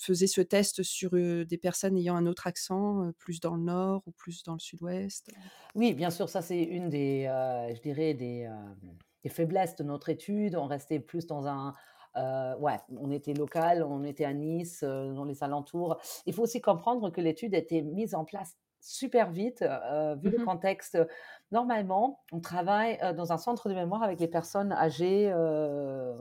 faisait 0.00 0.26
ce 0.26 0.40
test 0.40 0.82
sur, 0.82 1.10
des 1.10 1.58
personnes 1.58 1.96
ayant 1.96 2.16
un 2.16 2.26
autre 2.26 2.46
accent, 2.46 3.12
plus 3.18 3.40
dans 3.40 3.54
le 3.54 3.62
nord 3.62 4.02
ou 4.06 4.10
plus 4.12 4.42
dans 4.42 4.54
le 4.54 4.58
sud-ouest? 4.58 5.30
Oui, 5.74 5.94
bien 5.94 6.10
sûr, 6.10 6.28
ça 6.28 6.42
c'est 6.42 6.62
une 6.62 6.88
des, 6.88 7.24
je 7.74 7.80
dirais 7.80 8.14
des, 8.14 8.50
des 9.22 9.30
faiblesses 9.30 9.76
de 9.76 9.84
notre 9.84 10.08
étude. 10.08 10.56
On 10.56 10.66
restait 10.66 11.00
plus 11.00 11.26
dans 11.26 11.46
un 11.46 11.74
euh, 12.16 12.56
ouais, 12.56 12.78
on 12.96 13.10
était 13.10 13.34
local, 13.34 13.82
on 13.82 14.04
était 14.04 14.24
à 14.24 14.32
Nice, 14.32 14.82
euh, 14.82 15.12
dans 15.12 15.24
les 15.24 15.42
alentours. 15.42 15.98
Il 16.26 16.34
faut 16.34 16.42
aussi 16.42 16.60
comprendre 16.60 17.10
que 17.10 17.20
l'étude 17.20 17.54
a 17.54 17.58
été 17.58 17.82
mise 17.82 18.14
en 18.14 18.24
place 18.24 18.56
super 18.80 19.32
vite, 19.32 19.62
euh, 19.62 20.14
vu 20.14 20.30
le 20.30 20.38
mmh 20.38 20.44
contexte. 20.44 20.98
Normalement, 21.50 22.20
on 22.30 22.40
travaille 22.40 22.98
dans 23.16 23.32
un 23.32 23.38
centre 23.38 23.68
de 23.68 23.74
mémoire 23.74 24.02
avec 24.02 24.20
les 24.20 24.28
personnes 24.28 24.72
âgées 24.72 25.32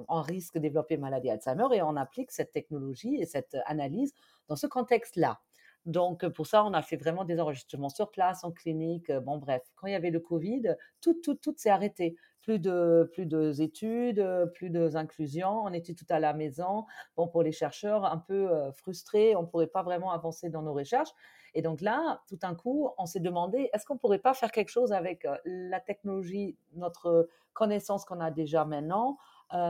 en 0.08 0.22
risque 0.22 0.56
de 0.56 0.60
développer 0.60 0.98
maladie 0.98 1.30
Alzheimer 1.30 1.68
et 1.74 1.82
on 1.82 1.96
applique 1.96 2.32
cette 2.32 2.52
technologie 2.52 3.16
et 3.22 3.26
cette 3.26 3.58
analyse 3.66 4.14
dans 4.48 4.56
ce 4.56 4.68
contexte-là. 4.68 5.40
Donc, 5.88 6.28
pour 6.28 6.46
ça, 6.46 6.66
on 6.66 6.74
a 6.74 6.82
fait 6.82 6.98
vraiment 6.98 7.24
des 7.24 7.40
enregistrements 7.40 7.90
sur 7.90 8.12
place, 8.12 8.44
en 8.44 8.52
clinique. 8.52 9.10
Bon, 9.24 9.38
bref, 9.38 9.64
quand 9.76 9.88
il 9.88 9.94
y 9.94 9.96
avait 9.96 10.12
le 10.12 10.20
Covid, 10.20 10.76
tout, 11.02 11.16
tout, 11.24 11.36
tout 11.36 11.54
s'est 11.58 11.70
arrêté. 11.70 12.16
Plus 12.42 12.60
de, 12.60 13.10
plus 13.14 13.26
d'études, 13.26 14.26
plus 14.54 14.70
d'inclusion. 14.70 15.64
On 15.64 15.74
était 15.74 15.94
tout 15.94 16.06
à 16.10 16.20
la 16.20 16.34
maison. 16.34 16.86
Bon, 17.16 17.28
pour 17.28 17.42
les 17.42 17.54
chercheurs, 17.54 18.06
un 18.06 18.18
peu 18.18 18.50
frustrés, 18.74 19.36
on 19.36 19.44
ne 19.44 19.48
pourrait 19.48 19.68
pas 19.68 19.82
vraiment 19.82 20.12
avancer 20.12 20.50
dans 20.50 20.62
nos 20.62 20.74
recherches. 20.74 21.12
Et 21.54 21.62
donc 21.62 21.82
là, 21.82 22.22
tout 22.28 22.36
d'un 22.36 22.54
coup, 22.54 22.90
on 22.98 23.06
s'est 23.06 23.20
demandé, 23.20 23.70
est-ce 23.74 23.86
qu'on 23.86 23.96
ne 23.96 24.00
pourrait 24.00 24.20
pas 24.20 24.34
faire 24.34 24.52
quelque 24.52 24.70
chose 24.70 24.92
avec 24.92 25.26
la 25.46 25.80
technologie, 25.80 26.58
notre 26.74 27.28
connaissance 27.54 28.06
qu'on 28.06 28.20
a 28.20 28.30
déjà 28.30 28.66
maintenant, 28.66 29.18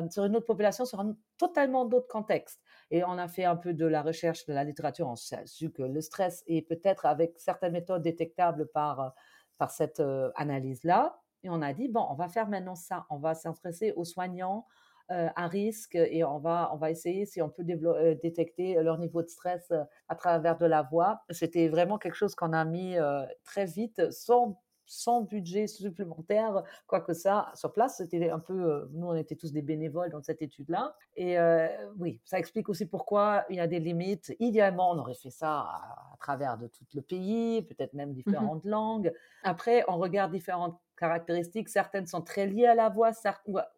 sur 0.10 0.26
une 0.26 0.36
autre 0.36 0.46
population, 0.46 0.86
sur 0.86 1.00
un 1.00 1.16
totalement 1.38 1.86
d'autre 1.86 2.08
contexte. 2.08 2.62
Et 2.92 3.04
on 3.04 3.18
a 3.18 3.28
fait 3.28 3.46
un 3.46 3.56
peu 3.56 3.74
de 3.74 3.86
la 3.86 4.02
recherche 4.02 4.46
de 4.46 4.54
la 4.54 4.64
littérature, 4.64 5.08
on 5.08 5.14
a 5.14 5.46
su 5.46 5.72
que 5.72 5.84
le 5.84 6.02
stress 6.02 6.44
est 6.48 6.62
peut-être 6.62 7.06
avec 7.06 7.34
certaines 7.38 7.74
méthodes 7.74 8.02
détectables 8.02 8.68
par, 8.68 9.14
par 9.58 9.72
cette 9.72 10.02
analyse-là. 10.36 11.20
Et 11.44 11.50
on 11.50 11.62
a 11.62 11.74
dit, 11.74 11.88
bon, 11.88 12.06
on 12.10 12.16
va 12.16 12.28
faire 12.28 12.48
maintenant 12.48 12.76
ça, 12.76 13.06
on 13.10 13.18
va 13.18 13.36
s'intéresser 13.36 13.92
aux 13.96 14.06
soignants 14.06 14.66
à 15.10 15.48
risque 15.48 15.96
et 15.96 16.26
on 16.26 16.38
va, 16.38 16.70
on 16.74 16.78
va 16.78 16.92
essayer 16.92 17.26
si 17.26 17.42
on 17.42 17.50
peut 17.50 17.64
détecter 17.64 18.76
leur 18.84 18.98
niveau 18.98 19.22
de 19.22 19.30
stress 19.30 19.72
à 20.10 20.16
travers 20.16 20.58
de 20.58 20.66
la 20.66 20.82
voix. 20.82 21.22
C'était 21.30 21.70
vraiment 21.70 21.98
quelque 21.98 22.16
chose 22.16 22.36
qu'on 22.36 22.52
a 22.52 22.66
mis 22.66 22.98
très 23.46 23.66
vite 23.66 24.12
sans 24.12 24.62
sans 24.88 25.22
budget 25.22 25.68
supplémentaire, 25.68 26.64
quoi 26.88 27.02
que 27.02 27.14
ça, 27.14 27.52
sur 27.54 27.74
place. 27.74 27.98
C'était 27.98 28.30
un 28.30 28.40
peu, 28.40 28.54
euh, 28.54 28.86
nous, 28.94 29.08
on 29.08 29.16
était 29.16 29.36
tous 29.36 29.52
des 29.52 29.62
bénévoles 29.62 30.10
dans 30.10 30.22
cette 30.24 30.42
étude-là. 30.42 30.96
Et 31.16 31.38
euh, 31.38 31.68
oui, 32.00 32.20
ça 32.24 32.40
explique 32.40 32.70
aussi 32.70 32.86
pourquoi 32.86 33.46
il 33.50 33.58
y 33.58 33.60
a 33.60 33.68
des 33.68 33.80
limites. 33.80 34.34
Idéalement, 34.40 34.92
on 34.92 34.98
aurait 34.98 35.14
fait 35.14 35.30
ça 35.30 35.60
à, 35.60 36.18
travers 36.20 36.58
de 36.58 36.68
tout 36.68 36.86
le 36.96 37.02
pays, 37.02 37.62
peut-être 37.62 37.94
même 37.94 38.10
mmh 38.10 38.14
différentes 38.14 38.66
langues. 38.66 39.14
Après, 39.44 39.84
on 39.88 39.98
regarde 39.98 40.32
différentes 40.32 40.80
caractéristiques. 40.98 41.70
Certaines 41.70 42.08
sont 42.08 42.22
très 42.22 42.48
liées 42.48 42.66
à 42.66 42.76
la 42.76 42.90
voix. 42.90 43.12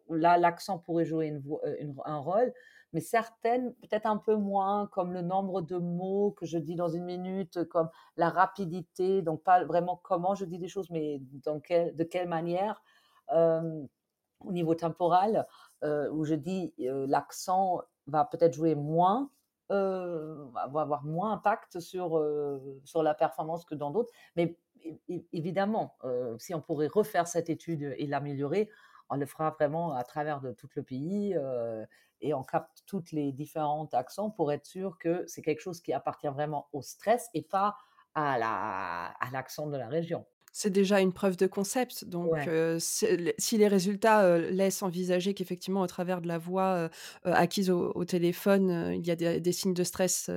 Là, 0.08 0.38
l'accent 0.38 0.78
pourrait 0.78 1.04
jouer 1.04 1.26
une, 1.26 1.42
euh, 1.64 1.92
un 2.06 2.18
rôle 2.18 2.52
mais 2.92 3.00
certaines 3.00 3.74
peut-être 3.74 4.06
un 4.06 4.16
peu 4.16 4.36
moins, 4.36 4.88
comme 4.88 5.12
le 5.12 5.22
nombre 5.22 5.60
de 5.60 5.76
mots 5.76 6.32
que 6.32 6.46
je 6.46 6.58
dis 6.58 6.74
dans 6.74 6.88
une 6.88 7.04
minute, 7.04 7.64
comme 7.64 7.88
la 8.16 8.28
rapidité, 8.28 9.22
donc 9.22 9.42
pas 9.42 9.64
vraiment 9.64 10.00
comment 10.02 10.34
je 10.34 10.44
dis 10.44 10.58
des 10.58 10.68
choses, 10.68 10.90
mais 10.90 11.20
dans 11.44 11.56
de 11.56 12.04
quelle 12.04 12.28
manière, 12.28 12.82
euh, 13.32 13.82
au 14.40 14.52
niveau 14.52 14.74
temporal, 14.74 15.46
euh, 15.84 16.10
où 16.10 16.24
je 16.24 16.34
dis 16.34 16.72
euh, 16.80 17.06
l'accent 17.06 17.82
va 18.06 18.24
peut-être 18.24 18.54
jouer 18.54 18.74
moins, 18.74 19.30
va 19.68 20.72
avoir 20.72 21.04
moins 21.04 21.30
impact 21.30 21.78
sur, 21.78 22.20
sur 22.84 23.04
la 23.04 23.14
performance 23.14 23.64
que 23.64 23.76
dans 23.76 23.92
d'autres, 23.92 24.10
mais 24.34 24.58
évidemment, 25.32 25.94
si 26.38 26.54
on 26.54 26.60
pourrait 26.60 26.88
refaire 26.88 27.28
cette 27.28 27.50
étude 27.50 27.94
et 27.96 28.08
l'améliorer, 28.08 28.68
on 29.10 29.16
le 29.16 29.26
fera 29.26 29.50
vraiment 29.50 29.94
à 29.94 30.04
travers 30.04 30.40
de 30.40 30.52
tout 30.52 30.68
le 30.74 30.82
pays 30.82 31.36
et 32.20 32.34
on 32.34 32.42
capte 32.44 32.82
toutes 32.86 33.12
les 33.12 33.32
différentes 33.32 33.94
accents 33.94 34.30
pour 34.30 34.52
être 34.52 34.66
sûr 34.66 34.98
que 34.98 35.24
c'est 35.26 35.42
quelque 35.42 35.60
chose 35.60 35.80
qui 35.80 35.92
appartient 35.92 36.28
vraiment 36.28 36.68
au 36.72 36.82
stress 36.82 37.28
et 37.34 37.42
pas 37.42 37.76
à 38.14 38.38
l'accent 39.32 39.68
de 39.68 39.76
la 39.76 39.88
région. 39.88 40.26
C'est 40.52 40.70
déjà 40.70 41.00
une 41.00 41.12
preuve 41.12 41.36
de 41.36 41.46
concept. 41.46 42.04
Donc, 42.04 42.34
si 42.78 43.58
les 43.58 43.68
résultats 43.68 44.38
laissent 44.38 44.82
envisager 44.82 45.34
qu'effectivement, 45.34 45.80
au 45.80 45.86
travers 45.86 46.20
de 46.20 46.28
la 46.28 46.38
voix 46.38 46.90
acquise 47.24 47.70
au, 47.70 48.04
téléphone, 48.04 48.94
il 48.94 49.06
y 49.06 49.10
a 49.10 49.16
des, 49.16 49.52
signes 49.52 49.74
de 49.74 49.84
stress 49.84 50.30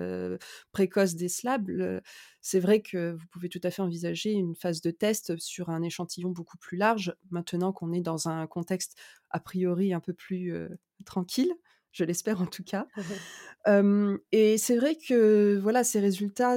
précoces 0.72 1.16
décelables, 1.16 2.02
c'est 2.42 2.60
vrai 2.60 2.82
que 2.82 3.14
vous 3.14 3.26
pouvez 3.32 3.50
tout 3.50 3.62
à 3.64 3.72
fait 3.72 3.82
envisager 3.82 4.32
une 4.32 4.56
phase 4.56 4.82
de 4.82 4.92
test 4.92 5.38
sur 5.38 5.70
un 5.70 5.82
échantillon 5.82 6.30
beaucoup 6.30 6.58
plus 6.58 6.78
large, 6.78 7.16
maintenant 7.32 7.72
qu'on 7.72 7.94
est 7.94 8.02
dans 8.02 8.28
un 8.28 8.46
contexte 8.48 8.96
a 9.30 9.40
priori 9.40 9.94
un 9.94 10.00
peu 10.00 10.14
plus 10.14 10.54
tranquille 11.06 11.54
je 11.94 12.04
l'espère 12.04 12.42
en 12.42 12.48
tout 12.48 12.64
cas. 12.64 12.88
et 14.32 14.58
c'est 14.58 14.78
vrai 14.78 14.98
que 14.98 15.58
voilà, 15.62 15.84
ces 15.84 16.00
résultats 16.00 16.56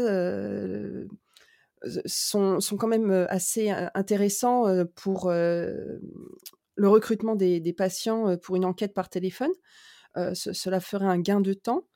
sont, 2.05 2.61
sont, 2.61 2.76
quand 2.76 2.88
même 2.88 3.26
assez 3.28 3.71
intéressants 3.95 4.64
pour 4.95 5.31
le 5.31 6.88
recrutement 6.88 7.37
des, 7.37 7.73
patients 7.73 8.37
pour 8.38 8.57
une 8.57 8.64
enquête 8.64 8.95
par 8.95 9.09
téléphone. 9.09 9.52
cela 10.35 10.81
ferait 10.81 11.07
un 11.07 11.19
gain 11.19 11.40
de 11.40 11.52
temps. 11.52 11.87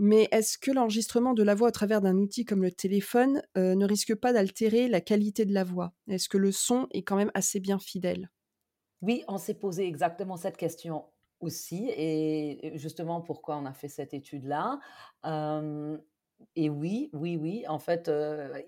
Mais 0.00 0.28
est-ce 0.30 0.58
que 0.58 0.70
l'enregistrement 0.70 1.34
de 1.34 1.42
la 1.42 1.56
voix 1.56 1.68
au 1.68 1.72
travers 1.72 2.00
d'un 2.00 2.16
outil 2.18 2.44
comme 2.44 2.62
le 2.62 2.70
téléphone 2.70 3.42
ne 3.56 3.84
risque 3.84 4.14
pas 4.14 4.32
d'altérer 4.32 4.88
la 4.88 5.00
qualité 5.00 5.44
de 5.44 5.52
la 5.52 5.64
voix? 5.64 5.92
Est-ce 6.08 6.28
que 6.28 6.38
le 6.38 6.52
son 6.52 6.86
est 6.92 7.02
quand 7.02 7.16
même 7.16 7.32
assez 7.34 7.58
bien 7.58 7.78
fidèle? 7.78 8.30
Oui, 9.02 9.24
on 9.28 9.38
s'est 9.38 9.54
posé 9.54 9.86
exactement 9.86 10.36
cette 10.36 10.56
question 10.56 11.04
aussi, 11.40 11.88
et 11.96 12.72
justement 12.74 13.20
pourquoi 13.20 13.56
on 13.56 13.64
a 13.64 13.72
fait 13.72 13.88
cette 13.88 14.14
étude-là. 14.14 14.80
Et 16.56 16.70
oui, 16.70 17.10
oui, 17.12 17.36
oui, 17.36 17.64
en 17.68 17.78
fait, 17.78 18.10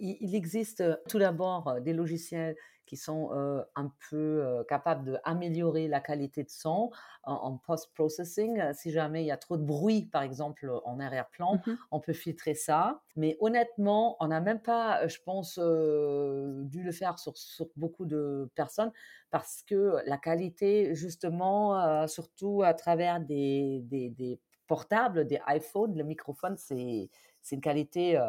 il, 0.00 0.34
existe 0.34 0.82
tout 1.08 1.18
d'abord 1.18 1.80
des 1.80 1.92
logiciels 1.92 2.56
qui 2.86 2.96
sont 2.96 3.30
un 3.76 3.92
peu 4.10 4.64
capables 4.68 5.20
d'améliorer 5.24 5.86
la 5.86 6.00
qualité 6.00 6.42
de 6.42 6.50
son 6.50 6.90
en, 7.22 7.58
post-processing. 7.58 8.60
Si 8.72 8.90
jamais 8.90 9.22
il 9.22 9.26
y 9.26 9.30
a 9.30 9.36
trop 9.36 9.56
de 9.56 9.62
bruit, 9.62 10.06
par 10.06 10.22
exemple, 10.22 10.70
en 10.84 10.98
arrière-plan, 10.98 11.56
mmh 11.66 11.74
on 11.92 12.00
peut 12.00 12.12
filtrer 12.12 12.54
ça. 12.54 13.02
Mais 13.16 13.36
honnêtement, 13.40 14.16
on 14.20 14.28
n'a 14.28 14.40
même 14.40 14.60
pas, 14.60 15.06
je 15.06 15.18
pense, 15.24 15.58
dû 15.58 16.82
le 16.82 16.92
faire 16.92 17.18
sur, 17.18 17.36
sur, 17.36 17.68
beaucoup 17.76 18.06
de 18.06 18.50
personnes 18.54 18.92
parce 19.30 19.62
que 19.62 19.96
la 20.06 20.18
qualité, 20.18 20.94
justement, 20.94 22.06
surtout 22.08 22.62
à 22.62 22.74
travers 22.74 23.20
des, 23.20 23.80
des, 23.84 24.10
des 24.10 24.40
portables, 24.66 25.26
des 25.26 25.40
iPhones, 25.48 25.96
le 25.96 26.04
microphone, 26.04 26.56
c'est 26.56 27.10
c'est 27.42 27.56
une 27.56 27.60
qualité 27.60 28.20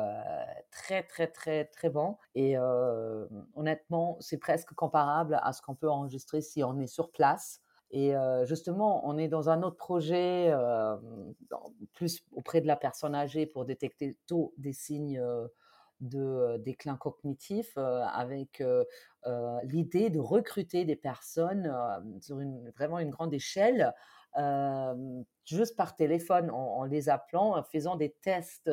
très, 0.71 1.03
très, 1.03 1.27
très, 1.27 1.65
très 1.65 1.89
bon. 1.89 2.17
Et 2.35 2.57
honnêtement, 3.55 4.17
c'est 4.19 4.37
presque 4.37 4.73
comparable 4.73 5.39
à 5.43 5.53
ce 5.53 5.61
qu'on 5.61 5.75
peut 5.75 5.89
enregistrer 5.89 6.41
si 6.41 6.63
on 6.63 6.79
est 6.79 6.87
sur 6.87 7.11
place. 7.11 7.61
Et 7.91 8.13
justement, 8.45 9.05
on 9.07 9.17
est 9.17 9.27
dans 9.27 9.49
un 9.49 9.63
autre 9.63 9.75
projet, 9.75 10.53
plus 11.93 12.23
auprès 12.31 12.61
de 12.61 12.67
la 12.67 12.77
personne 12.77 13.15
âgée 13.15 13.45
pour 13.45 13.65
détecter 13.65 14.17
tôt 14.27 14.53
des 14.57 14.73
signes 14.73 15.21
de 15.99 16.57
déclin 16.59 16.95
cognitif, 16.95 17.77
avec 17.77 18.63
l'idée 19.63 20.09
de 20.09 20.19
recruter 20.19 20.85
des 20.85 20.95
personnes 20.95 21.71
sur 22.21 22.39
une, 22.39 22.69
vraiment 22.71 22.99
une 22.99 23.09
grande 23.09 23.33
échelle 23.33 23.93
juste 25.45 25.75
par 25.75 25.95
téléphone, 25.95 26.49
en, 26.51 26.83
les 26.85 27.09
appelant, 27.09 27.57
en 27.57 27.63
faisant 27.63 27.95
des 27.95 28.11
tests 28.21 28.69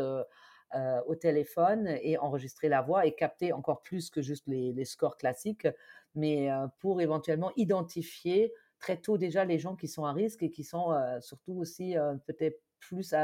au 1.06 1.14
téléphone 1.14 1.98
et 2.02 2.18
enregistrer 2.18 2.68
la 2.68 2.82
voix 2.82 3.06
et 3.06 3.12
capter 3.12 3.52
encore 3.52 3.82
plus 3.82 4.10
que 4.10 4.20
juste 4.20 4.46
les, 4.46 4.84
scores 4.84 5.16
classiques, 5.16 5.66
mais 6.14 6.48
pour 6.78 7.00
éventuellement 7.00 7.52
identifier 7.56 8.52
très 8.78 8.96
tôt 8.96 9.18
déjà 9.18 9.44
les 9.44 9.58
gens 9.58 9.76
qui 9.76 9.88
sont 9.88 10.04
à 10.04 10.12
risque 10.12 10.42
et 10.42 10.50
qui 10.50 10.64
sont 10.64 10.94
surtout 11.20 11.54
aussi 11.54 11.96
peut-être 12.26 12.60
plus 12.78 13.14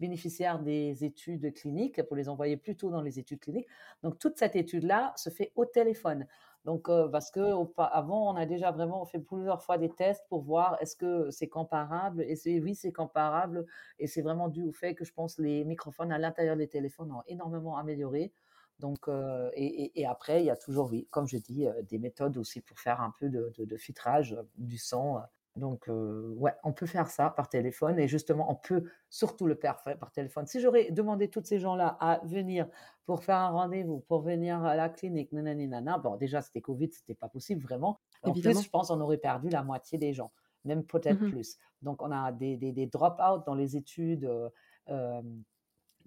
bénéficiaires 0.00 0.58
des 0.58 1.04
études 1.04 1.52
cliniques 1.54 2.02
pour 2.02 2.16
les 2.16 2.28
envoyer 2.28 2.56
plus 2.56 2.76
tôt 2.76 2.90
dans 2.90 3.02
les 3.02 3.18
études 3.18 3.40
cliniques. 3.40 3.68
Donc 4.02 4.18
toute 4.18 4.38
cette 4.38 4.56
étude-là 4.56 5.12
se 5.16 5.30
fait 5.30 5.52
au 5.54 5.64
téléphone. 5.64 6.26
Donc, 6.64 6.88
parce 7.12 7.30
que 7.30 7.40
avant, 7.78 8.32
on 8.32 8.36
a 8.36 8.46
déjà 8.46 8.70
vraiment 8.70 9.04
fait 9.04 9.18
plusieurs 9.18 9.62
fois 9.62 9.76
des 9.76 9.90
tests 9.90 10.24
pour 10.28 10.42
voir 10.42 10.78
est-ce 10.80 10.96
que 10.96 11.30
c'est 11.30 11.48
comparable. 11.48 12.24
Et 12.26 12.60
oui, 12.60 12.74
c'est 12.74 12.92
comparable. 12.92 13.66
Et 13.98 14.06
c'est 14.06 14.22
vraiment 14.22 14.48
dû 14.48 14.62
au 14.62 14.72
fait 14.72 14.94
que 14.94 15.04
je 15.04 15.12
pense 15.12 15.38
les 15.38 15.64
microphones 15.64 16.10
à 16.10 16.18
l'intérieur 16.18 16.56
des 16.56 16.68
téléphones 16.68 17.12
ont 17.12 17.22
énormément 17.26 17.76
amélioré. 17.76 18.32
Donc, 18.78 19.08
et, 19.54 20.06
après, 20.06 20.42
il 20.42 20.46
y 20.46 20.50
a 20.50 20.56
toujours, 20.56 20.90
oui, 20.90 21.06
comme 21.10 21.28
je 21.28 21.36
dis, 21.36 21.66
des 21.82 21.98
méthodes 21.98 22.38
aussi 22.38 22.62
pour 22.62 22.80
faire 22.80 23.02
un 23.02 23.12
peu 23.18 23.28
de 23.28 23.76
filtrage 23.76 24.36
du 24.56 24.78
son 24.78 25.20
donc, 25.56 25.88
ouais, 25.88 26.52
on 26.64 26.72
peut 26.72 26.86
faire 26.86 27.08
ça 27.08 27.30
par 27.30 27.48
téléphone 27.48 27.98
et 28.00 28.08
justement, 28.08 28.50
on 28.50 28.56
peut 28.56 28.90
surtout 29.08 29.46
le 29.46 29.54
faire 29.54 29.80
par 30.00 30.10
téléphone. 30.10 30.46
Si 30.46 30.60
j'aurais 30.60 30.90
demandé 30.90 31.28
tous 31.28 31.44
ces 31.44 31.60
gens-là 31.60 31.96
à 32.00 32.20
venir 32.24 32.68
pour 33.06 33.22
faire 33.22 33.36
un 33.36 33.50
rendez-vous, 33.50 34.00
pour 34.00 34.20
venir 34.22 34.64
à 34.64 34.74
la 34.74 34.88
clinique, 34.88 35.30
nanani, 35.30 35.68
nana, 35.68 35.98
bon, 35.98 36.16
déjà, 36.16 36.42
c'était 36.42 36.60
Covid, 36.60 36.90
c'était 36.92 37.14
pas 37.14 37.28
possible 37.28 37.62
vraiment. 37.62 38.00
En 38.22 38.32
plus, 38.32 38.62
je 38.62 38.68
pense 38.68 38.88
qu'on 38.88 39.00
aurait 39.00 39.18
perdu 39.18 39.48
la 39.48 39.62
moitié 39.62 39.96
des 39.96 40.12
gens, 40.12 40.32
même 40.64 40.84
peut-être 40.84 41.20
mmh 41.20 41.30
plus. 41.30 41.58
Donc, 41.82 42.02
on 42.02 42.10
a 42.10 42.32
des, 42.32 42.56
des, 42.56 42.86
drop-out 42.86 43.46
dans 43.46 43.54
les 43.54 43.76
études 43.76 44.28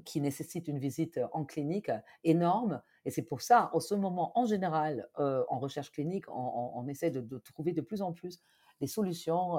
qui 0.04 0.20
nécessitent 0.20 0.68
une 0.68 0.78
visite 0.78 1.22
en 1.32 1.46
clinique 1.46 1.90
énorme. 2.26 2.82
Et 3.06 3.12
c'est 3.12 3.24
pour 3.24 3.42
ça, 3.42 3.70
en 3.74 3.80
ce 3.80 3.96
moment, 3.96 4.38
en 4.38 4.46
général, 4.46 5.08
en 5.16 5.60
recherche 5.60 5.90
clinique, 5.90 6.26
on, 6.28 6.86
essaie 6.90 7.12
de, 7.12 7.22
de, 7.22 7.38
trouver 7.38 7.72
de 7.72 7.82
plus 7.82 8.02
en 8.02 8.12
plus 8.12 8.42
des 8.80 8.88
solutions 8.88 9.58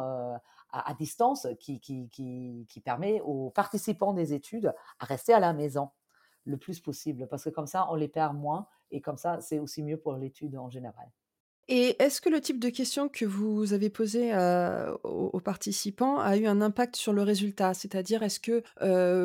à, 0.71 0.95
distance 0.99 1.47
qui, 1.59 1.81
qui, 1.81 2.81
permet 2.85 3.21
aux 3.21 3.51
participants 3.51 4.13
des 4.13 4.33
études 4.33 4.75
à 4.99 5.05
rester 5.05 5.33
à 5.33 5.41
la 5.41 5.53
maison. 5.53 5.91
le 6.45 6.57
plus 6.57 6.81
possible, 6.81 7.27
parce 7.29 7.45
que 7.45 7.51
comme 7.51 7.67
ça, 7.67 7.87
on 7.91 7.95
les 7.95 8.09
perd 8.09 8.35
moins, 8.35 8.67
et 8.91 9.03
comme 9.03 9.19
ça, 9.19 9.41
c'est 9.41 9.59
aussi 9.59 9.83
mieux 9.83 9.99
pour 9.99 10.15
l'étude 10.15 10.57
en 10.57 10.71
général. 10.71 11.11
Et 11.71 12.03
est-ce 12.03 12.23
que 12.23 12.31
le 12.31 12.41
type 12.41 12.59
de 12.59 12.71
questions 12.71 13.11
que 13.11 13.27
vous 13.27 13.75
avez 13.75 13.91
posées, 13.91 14.33
aux 15.05 15.41
participants 15.41 16.19
a 16.19 16.39
eu 16.39 16.47
un 16.47 16.63
impact 16.63 16.97
sur 16.97 17.13
le 17.13 17.23
résultat? 17.23 17.75
C'est-à-dire, 17.75 18.23
est-ce 18.23 18.41
que, 18.41 18.63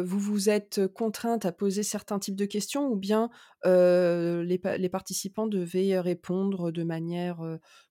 vous 0.03 0.19
vous 0.19 0.49
êtes 0.49 0.87
contrainte 0.87 1.45
à 1.45 1.53
poser 1.53 1.83
certains 1.83 2.19
types 2.19 2.35
de 2.35 2.45
questions 2.45 2.87
ou 2.89 2.97
bien, 2.97 3.29
les 3.63 4.59
les 4.77 4.89
participants 4.89 5.47
devaient 5.47 5.97
répondre 6.01 6.71
de 6.71 6.83
manière, 6.83 7.39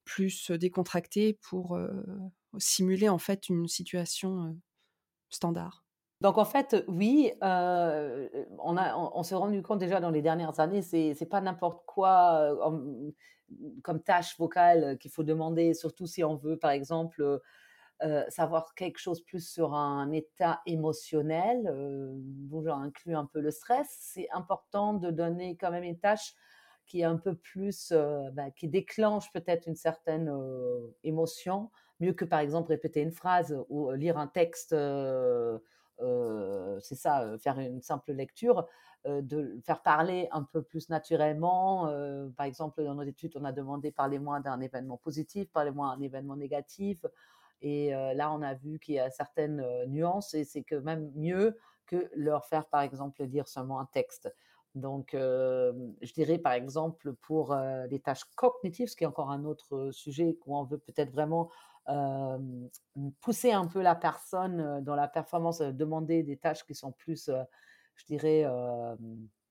plus 0.04 0.50
décontractée 0.50 1.38
pour, 1.40 1.78
simuler 2.58 3.08
en 3.08 3.16
fait 3.16 3.48
une 3.48 3.66
situation, 3.66 4.54
standard? 5.30 5.82
Donc 6.20 6.36
en 6.36 6.44
fait, 6.44 6.84
oui, 6.88 7.32
on 7.40 9.22
s'est 9.22 9.34
rendu 9.34 9.62
compte 9.62 9.78
déjà 9.78 9.98
dans 9.98 10.10
les 10.10 10.20
dernières 10.22 10.60
années, 10.60 10.82
c'est 10.82 11.14
c'est 11.14 11.26
pas 11.26 11.40
n'importe 11.40 11.84
quoi, 11.86 12.54
comme 13.82 14.02
tâche 14.02 14.38
vocale 14.38 14.98
qu'il 14.98 15.10
faut 15.10 15.24
demander, 15.24 15.74
surtout 15.74 16.06
si 16.06 16.22
on 16.24 16.36
veut, 16.36 16.58
par 16.58 16.70
exemple, 16.70 17.40
savoir 18.28 18.74
quelque 18.74 18.98
chose 18.98 19.20
plus 19.22 19.48
sur 19.48 19.74
un 19.74 20.10
état 20.10 20.60
émotionnel, 20.66 21.72
dont 22.18 22.62
j'inclus 22.62 23.14
un 23.14 23.26
peu 23.26 23.40
le 23.40 23.50
stress. 23.50 23.88
C'est 24.00 24.28
important 24.32 24.94
de 24.94 25.10
donner 25.10 25.56
quand 25.56 25.70
même 25.70 25.84
une 25.84 25.98
tâche 25.98 26.34
qui 26.84 27.02
est 27.02 27.04
un 27.04 27.16
peu 27.16 27.36
plus, 27.36 27.92
bah, 28.32 28.50
qui 28.50 28.68
déclenche 28.68 29.30
peut-être 29.32 29.68
une 29.68 29.76
certaine 29.76 30.32
émotion, 31.04 31.70
mieux 32.00 32.12
que 32.12 32.24
par 32.24 32.40
exemple 32.40 32.70
répéter 32.70 33.02
une 33.02 33.12
phrase 33.12 33.56
ou 33.68 33.92
lire 33.92 34.18
un 34.18 34.26
texte. 34.26 34.74
C'est 36.80 36.94
ça, 36.94 37.36
faire 37.38 37.58
une 37.58 37.82
simple 37.82 38.12
lecture. 38.12 38.66
Euh, 39.04 39.20
de 39.20 39.58
faire 39.64 39.82
parler 39.82 40.28
un 40.30 40.44
peu 40.44 40.62
plus 40.62 40.88
naturellement. 40.88 41.88
Euh, 41.88 42.28
par 42.36 42.46
exemple, 42.46 42.84
dans 42.84 42.94
nos 42.94 43.02
études, 43.02 43.32
on 43.34 43.44
a 43.44 43.50
demandé 43.50 43.90
parlez-moi 43.90 44.38
d'un 44.38 44.60
événement 44.60 44.96
positif, 44.96 45.50
parlez-moi 45.50 45.96
d'un 45.96 46.02
événement 46.02 46.36
négatif. 46.36 47.04
Et 47.62 47.92
euh, 47.96 48.14
là, 48.14 48.32
on 48.32 48.42
a 48.42 48.54
vu 48.54 48.78
qu'il 48.78 48.94
y 48.94 49.00
a 49.00 49.10
certaines 49.10 49.64
nuances 49.88 50.34
et 50.34 50.44
c'est 50.44 50.62
que 50.62 50.76
même 50.76 51.10
mieux 51.16 51.58
que 51.86 52.08
leur 52.14 52.46
faire, 52.46 52.66
par 52.66 52.82
exemple, 52.82 53.24
lire 53.24 53.48
seulement 53.48 53.80
un 53.80 53.86
texte. 53.86 54.32
Donc, 54.76 55.10
je 55.12 56.12
dirais 56.14 56.38
par 56.38 56.52
exemple 56.52 57.12
pour 57.12 57.54
les 57.90 58.00
tâches 58.00 58.24
cognitives, 58.36 58.88
ce 58.88 58.96
qui 58.96 59.04
est 59.04 59.06
encore 59.06 59.30
un 59.30 59.44
autre 59.44 59.90
sujet 59.90 60.38
où 60.46 60.56
on 60.56 60.64
veut 60.64 60.78
peut-être 60.78 61.10
vraiment 61.10 61.50
pousser 63.20 63.52
un 63.52 63.66
peu 63.66 63.82
la 63.82 63.94
personne 63.94 64.82
dans 64.84 64.94
la 64.94 65.08
performance, 65.08 65.60
demander 65.60 66.22
des 66.22 66.36
tâches 66.36 66.64
qui 66.64 66.74
sont 66.74 66.92
plus 66.92 67.30
je 67.96 68.06
dirais, 68.06 68.46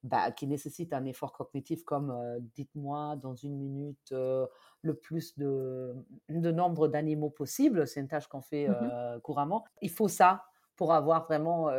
bah, 0.03 0.31
qui 0.31 0.47
nécessite 0.47 0.93
un 0.93 1.05
effort 1.05 1.33
cognitif 1.33 1.83
comme 1.83 2.13
dites-moi 2.55 3.15
dans 3.17 3.35
une 3.35 3.57
minute 3.57 4.11
le 4.11 4.93
plus 4.95 5.37
de, 5.37 5.93
de 6.29 6.51
nombre 6.51 6.87
d'animaux 6.87 7.29
possible. 7.29 7.85
C'est 7.87 7.99
une 7.99 8.07
tâche 8.07 8.27
qu'on 8.27 8.41
fait 8.41 8.67
mmh 8.67 9.19
couramment. 9.21 9.65
Il 9.81 9.91
faut 9.91 10.07
ça 10.07 10.43
pour 10.75 10.93
avoir 10.93 11.25
vraiment, 11.25 11.69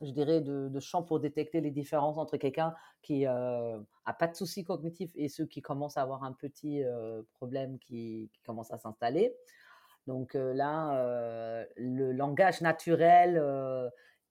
je 0.00 0.10
dirais, 0.10 0.40
de, 0.40 0.68
de, 0.68 1.02
pour 1.02 1.20
détecter 1.20 1.60
les 1.60 1.70
différences 1.70 2.18
entre 2.18 2.36
quelqu'un 2.36 2.74
qui 3.02 3.24
n'a 3.24 4.12
pas 4.18 4.26
de 4.28 4.34
soucis 4.34 4.64
cognitifs 4.64 5.12
et 5.14 5.28
ceux 5.28 5.46
qui 5.46 5.62
commencent 5.62 5.96
à 5.96 6.02
avoir 6.02 6.24
un 6.24 6.32
petit 6.32 6.82
problème 7.34 7.78
qui, 7.78 8.30
commence 8.44 8.72
à 8.72 8.78
s'installer. 8.78 9.34
Donc 10.06 10.34
là, 10.34 11.66
le 11.76 12.12
langage 12.12 12.60
naturel 12.60 13.42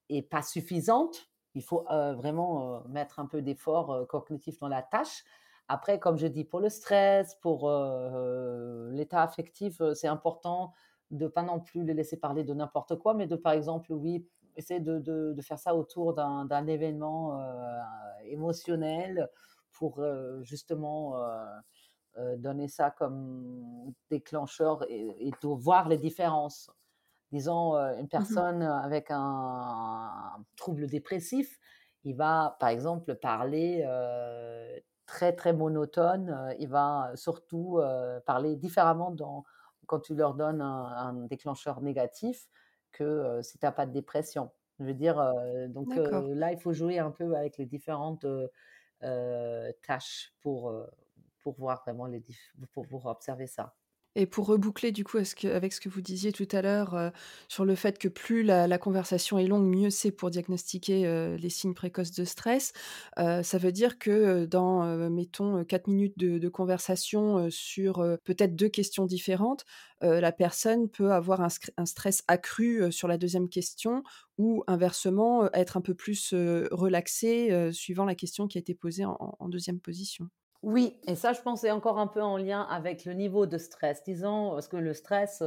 et 0.10 0.22
pas 0.22 0.42
suffisante. 0.42 1.30
Il 1.54 1.64
faut 1.64 1.86
vraiment 1.90 2.84
mettre 2.88 3.20
un 3.20 3.26
peu 3.26 3.42
d'effort 3.42 4.08
cognitif 4.08 4.60
dans 4.60 4.70
la 4.70 4.82
tâche. 4.82 5.24
Après, 5.68 6.00
comme 6.00 6.18
je 6.18 6.28
dis, 6.28 6.44
pour 6.44 6.60
le 6.60 6.70
stress, 6.70 7.36
pour 7.36 7.70
l'état 8.92 9.24
affectif, 9.24 9.82
c'est 9.94 10.08
important 10.08 10.74
de 11.12 11.28
pas 11.28 11.44
non 11.44 11.60
plus 11.60 11.84
les 11.84 11.94
laisser 11.94 12.18
parler 12.18 12.44
de 12.44 12.54
n'importe 12.54 12.96
quoi, 12.96 13.14
mais 13.14 13.28
de, 13.28 13.36
par 13.36 13.54
exemple, 13.54 13.92
oui, 13.94 14.26
essayer 14.56 14.80
de, 14.80 15.00
de, 15.00 15.34
de 15.34 15.42
faire 15.42 15.60
ça 15.60 15.76
autour 15.76 16.14
d'un 16.14 16.68
événement 16.68 17.40
émotionnel 18.26 19.30
pour 19.72 20.04
justement 20.42 21.16
donner 22.38 22.68
ça 22.68 22.92
comme 22.92 23.94
déclencheur 24.10 24.84
et, 24.90 25.28
et 25.28 25.32
de 25.32 25.48
voir 25.48 25.88
les 25.90 25.98
différences 25.98 26.70
disons, 27.32 27.76
une 27.76 28.06
mmh 28.06 28.08
personne 28.10 28.62
avec 28.62 29.08
un, 29.10 30.12
trouble 30.58 30.88
dépressif, 30.88 31.60
il 32.04 32.16
va, 32.16 32.58
par 32.60 32.70
exemple, 32.70 33.16
parler 33.16 33.86
très, 35.06 35.34
très 35.34 35.54
monotone. 35.54 36.56
il 36.60 36.68
va 36.68 37.12
surtout 37.16 37.80
parler 38.26 38.56
différemment 38.56 39.12
dans, 39.12 39.44
quand 39.88 40.00
tu 40.00 40.16
leur 40.16 40.34
donnes 40.34 40.62
un, 40.62 41.14
déclencheur 41.28 41.82
négatif 41.82 42.48
que 42.92 43.40
si 43.42 43.58
tu 43.58 43.66
n'as 43.66 43.72
pas 43.72 43.86
de 43.86 43.92
dépression. 43.92 44.52
Je 44.80 44.86
veux 44.86 44.94
dire, 44.94 45.24
donc 45.70 45.94
là, 45.96 46.52
il 46.52 46.60
faut 46.60 46.74
jouer 46.74 46.98
un 47.00 47.12
peu 47.12 47.36
avec 47.36 47.58
les 47.58 47.66
différentes 47.66 48.26
tâches 49.82 50.34
pour, 50.42 50.74
pour 51.40 51.56
voir 51.56 51.82
vraiment 51.84 52.08
les 52.08 52.24
pour, 52.72 52.88
pour 52.88 53.06
observer 53.06 53.48
ça. 53.48 53.76
Et 54.16 54.26
pour 54.26 54.48
reboucler 54.48 54.92
du 54.92 55.06
coup 55.06 55.18
avec 55.46 55.72
ce 55.72 55.80
que 55.80 55.88
vous 55.88 56.02
disiez 56.02 56.34
tout 56.34 56.48
à 56.52 56.62
l'heure 56.62 57.12
sur 57.48 57.64
le 57.64 57.76
fait 57.76 57.98
que 57.98 58.10
plus 58.10 58.44
la, 58.44 58.78
conversation 58.78 59.38
est 59.38 59.48
longue, 59.48 59.66
mieux 59.66 59.90
c'est 59.90 60.12
pour 60.12 60.30
diagnostiquer 60.30 61.38
les 61.40 61.50
signes 61.50 61.74
précoces 61.74 62.12
de 62.12 62.26
stress, 62.26 62.74
ça 63.16 63.58
veut 63.58 63.72
dire 63.72 64.00
que 64.00 64.46
dans, 64.46 64.84
mettons, 65.10 65.64
4 65.64 65.88
minutes 65.88 66.18
de, 66.18 66.50
conversation 66.50 67.50
sur 67.50 68.06
peut-être 68.26 68.56
deux 68.56 68.68
questions 68.68 69.06
différentes, 69.06 69.66
la 70.02 70.34
personne 70.34 70.90
peut 70.90 71.14
avoir 71.14 71.40
un, 71.42 71.86
stress 71.86 72.24
accru 72.28 72.92
sur 72.92 73.08
la 73.08 73.18
deuxième 73.18 73.48
question 73.48 74.04
ou 74.38 74.64
inversement 74.68 75.50
être 75.54 75.78
un 75.78 75.82
peu 75.82 75.94
plus 75.94 76.34
relaxé 76.34 77.72
suivant 77.72 78.04
la 78.04 78.16
question 78.16 78.48
qui 78.50 78.58
a 78.58 78.62
été 78.62 78.76
posée 78.76 79.06
en 79.06 79.48
deuxième 79.48 79.80
position. 79.80 80.30
Oui, 80.64 80.96
et 81.08 81.16
ça, 81.16 81.34
je 81.34 81.42
pense, 81.42 81.62
c'est 81.62 81.72
encore 81.72 81.98
un 81.98 82.06
peu 82.06 82.22
en 82.22 82.38
lien 82.38 82.62
avec 82.62 83.06
le 83.06 83.14
niveau 83.14 83.48
de 83.48 83.58
stress. 83.58 84.04
Disons, 84.04 84.52
parce 84.52 84.68
que 84.68 84.78
le 84.78 84.94
stress, 84.94 85.42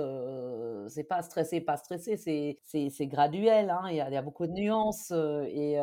c'est 0.89 1.05
pas 1.05 1.23
stressé, 1.23 1.61
pas 1.61 1.77
stressé, 1.77 2.17
c'est 2.65 3.07
graduel. 3.07 3.71
Hein, 3.71 3.83
il, 3.91 3.97
y 3.97 4.01
a, 4.01 4.23
beaucoup 4.23 4.47
de 4.47 4.53
nuances. 4.53 5.13
et 5.13 5.79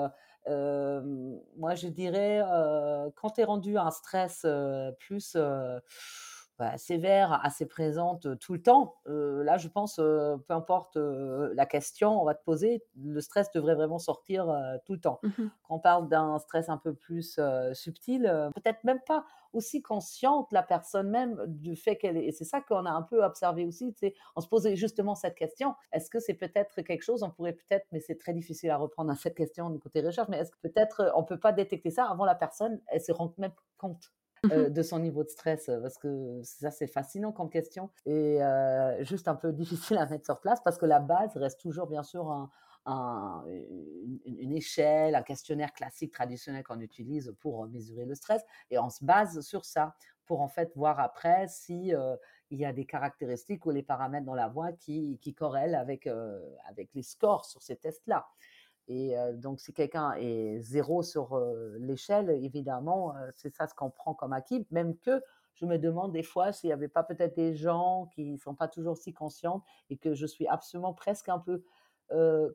moi, 0.48 1.76
je 1.76 1.88
dirais, 1.88 2.42
quand 3.16 3.30
tu 3.32 3.42
es 3.42 3.44
rendu 3.46 3.78
à 3.78 3.84
un 3.86 3.92
stress 3.92 4.46
plus 5.00 5.38
bah, 6.62 6.78
sévère, 6.78 7.44
assez 7.44 7.66
présente 7.66 8.38
tout 8.38 8.54
le 8.54 8.62
temps. 8.62 8.98
là, 9.08 9.58
je 9.58 9.68
pense, 9.68 9.96
peu 9.96 10.54
importe 10.54 10.96
la 10.96 11.66
question, 11.66 12.22
on 12.22 12.24
va 12.24 12.36
te 12.36 12.44
poser, 12.44 12.84
le 12.96 13.20
stress 13.20 13.52
devrait 13.52 13.74
vraiment 13.74 13.98
sortir 13.98 14.46
tout 14.86 14.94
le 14.94 15.00
temps. 15.00 15.20
Mmh 15.24 15.48
Quand 15.64 15.76
on 15.76 15.80
parle 15.80 16.08
d'un 16.08 16.38
stress 16.38 16.70
un 16.70 16.78
peu 16.78 16.94
plus 16.94 17.40
subtil, 17.74 18.32
peut-être 18.54 18.84
même 18.84 19.00
pas 19.08 19.26
aussi 19.54 19.82
consciente 19.82 20.52
la 20.52 20.62
personne 20.62 21.10
même 21.10 21.44
du 21.48 21.76
fait 21.76 21.98
qu'elle 21.98 22.18
est. 22.18 22.26
Et 22.26 22.32
c'est 22.32 22.46
ça 22.46 22.62
qu'on 22.62 22.86
a 22.86 22.92
un 22.92 23.02
peu 23.02 23.24
observé 23.24 23.66
aussi. 23.66 23.96
On 24.36 24.42
se 24.42 24.48
posait 24.48 24.76
justement 24.76 25.16
cette 25.16 25.36
question. 25.36 25.74
Est-ce 25.92 26.12
que 26.12 26.20
c'est 26.20 26.36
peut-être 26.36 26.84
quelque 26.84 27.04
chose, 27.04 27.24
on 27.24 27.32
pourrait 27.32 27.54
peut-être, 27.54 27.88
mais 27.92 28.00
c'est 28.00 28.20
très 28.20 28.34
difficile 28.34 28.70
à 28.70 28.78
reprendre 28.78 29.12
à 29.12 29.16
cette 29.16 29.36
question 29.36 29.72
du 29.72 29.80
côté 29.80 30.02
recherche, 30.02 30.30
mais 30.30 30.38
est-ce 30.38 30.52
que 30.52 30.60
peut-être 30.62 31.12
on 31.16 31.24
peut 31.24 31.40
pas 31.40 31.54
détecter 31.54 31.90
ça 31.90 32.06
avant 32.06 32.26
la 32.26 32.36
personne, 32.36 32.80
elle 32.86 33.02
se 33.02 33.12
rend 33.12 33.34
même 33.40 33.54
compte? 33.78 34.12
Euh, 34.50 34.70
de 34.70 34.82
son 34.82 34.98
niveau 34.98 35.24
de 35.24 35.30
stress 35.30 35.70
parce 35.82 36.00
que 36.00 36.42
ça 36.44 36.72
c'est 36.72 36.88
fascinant 36.88 37.32
comme 37.32 37.52
question 37.52 37.92
et 38.08 38.42
euh, 38.42 39.04
juste 39.04 39.28
un 39.28 39.36
peu 39.36 39.54
difficile 39.54 39.98
à 39.98 40.08
mettre 40.08 40.26
sur 40.26 40.40
place 40.40 40.60
parce 40.64 40.80
que 40.80 40.88
la 40.88 41.00
base 41.00 41.38
reste 41.38 41.60
toujours 41.60 41.86
bien 41.86 42.02
sûr 42.02 42.50
un, 42.88 43.46
une, 44.26 44.52
échelle, 44.52 45.14
un 45.14 45.22
questionnaire 45.22 45.72
classique 45.74 46.12
traditionnel 46.12 46.64
qu'on 46.64 46.80
utilise 46.80 47.36
pour 47.40 47.68
mesurer 47.68 48.06
le 48.06 48.16
stress 48.16 48.42
et 48.72 48.80
on 48.80 48.90
se 48.90 49.06
base 49.06 49.42
sur 49.42 49.64
ça 49.64 49.96
pour 50.26 50.42
en 50.42 50.48
fait 50.48 50.72
voir 50.76 51.00
après 51.00 51.48
si 51.48 51.94
euh, 51.94 52.16
il 52.50 52.60
y 52.60 52.66
a 52.66 52.74
des 52.74 52.86
caractéristiques 52.86 53.64
ou 53.68 53.70
les 53.70 53.84
paramètres 53.84 54.26
dans 54.26 54.34
la 54.34 54.48
voix 54.48 54.72
qui, 54.72 55.20
qui 55.22 55.36
corrèlent 55.36 55.76
avec, 55.76 56.10
avec 56.68 56.90
les 56.96 57.04
scores 57.04 57.46
sur 57.46 57.62
ces 57.62 57.76
tests-là. 57.76 58.28
Et 58.92 59.16
donc, 59.36 59.62
si 59.62 59.72
quelqu'un 59.72 60.14
est 60.18 60.60
zéro 60.60 61.02
sur 61.02 61.40
l'échelle, 61.80 62.30
évidemment, 62.30 63.14
c'est 63.36 63.56
ça 63.56 63.66
ce 63.66 63.74
qu'on 63.74 63.90
prend 63.90 64.14
comme 64.14 64.34
acquis, 64.34 64.68
même 64.70 64.98
que 64.98 65.22
je 65.54 65.66
me 65.66 65.78
demande 65.78 66.12
des 66.12 66.24
fois 66.24 66.52
s'il 66.52 66.68
n'y 66.68 66.74
avait 66.74 66.90
pas 66.90 67.04
peut-être 67.04 67.34
des 67.36 67.56
gens 67.56 68.10
qui 68.14 68.34
ne 68.34 68.38
sont 68.38 68.54
pas 68.54 68.68
toujours 68.68 68.98
si 68.98 69.14
conscients 69.14 69.64
et 69.90 69.98
que 69.98 70.14
je 70.14 70.26
suis 70.26 70.46
absolument 70.46 70.94
presque 70.94 71.30
un 71.30 71.40
peu 71.40 71.64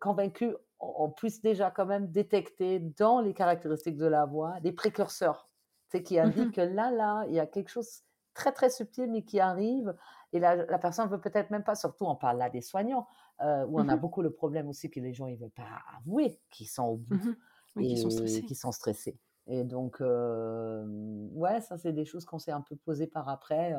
convaincue, 0.02 0.54
on, 0.78 1.08
puisse 1.08 1.40
déjà 1.40 1.70
quand 1.70 1.86
même 1.86 2.10
détecter 2.10 2.80
dans 2.80 3.22
les 3.22 3.32
caractéristiques 3.32 3.96
de 3.96 4.04
la 4.04 4.26
voix 4.26 4.60
des 4.60 4.72
précurseurs, 4.72 5.48
c'est 5.88 6.02
qui 6.02 6.18
mmh 6.18 6.24
indiquent 6.24 6.54
que 6.56 6.60
là, 6.60 6.90
là, 6.90 7.24
il 7.28 7.34
y 7.34 7.40
a 7.40 7.46
quelque 7.46 7.70
chose 7.70 8.02
très 8.34 8.52
très 8.52 8.68
subtil 8.68 9.10
mais 9.10 9.22
qui 9.22 9.40
arrive 9.40 9.96
et 10.36 10.40
la, 10.40 10.56
la 10.56 10.78
personne 10.78 11.08
veut 11.08 11.20
peut-être 11.20 11.50
même 11.50 11.64
pas, 11.64 11.74
surtout 11.74 12.04
on 12.06 12.16
parle 12.16 12.38
là 12.38 12.50
des 12.50 12.60
soignants, 12.60 13.06
euh, 13.40 13.66
où 13.66 13.78
on 13.80 13.88
a 13.88 13.96
mmh 13.96 14.00
beaucoup 14.00 14.22
le 14.22 14.30
problème 14.32 14.68
aussi 14.68 14.90
que 14.90 15.00
les 15.00 15.12
gens 15.12 15.26
ils 15.26 15.36
veulent 15.36 15.50
pas 15.50 15.82
avouer 15.98 16.40
qu'ils 16.50 16.68
sont 16.68 16.84
au 16.84 16.96
bout. 16.96 17.14
Mmh 17.14 17.34
Oui, 17.76 17.86
qui 17.88 17.96
sont 17.96 18.10
stressés. 18.10 18.42
qui 18.42 18.54
sont 18.54 18.72
stressés. 18.72 19.18
Et 19.48 19.64
donc, 19.64 20.00
ouais, 20.00 21.60
ça, 21.60 21.76
c'est 21.76 21.92
des 21.92 22.04
choses 22.04 22.24
qu'on 22.24 22.38
s'est 22.38 22.52
un 22.52 22.62
peu 22.62 22.76
posées 22.76 23.06
par 23.06 23.28
après. 23.28 23.74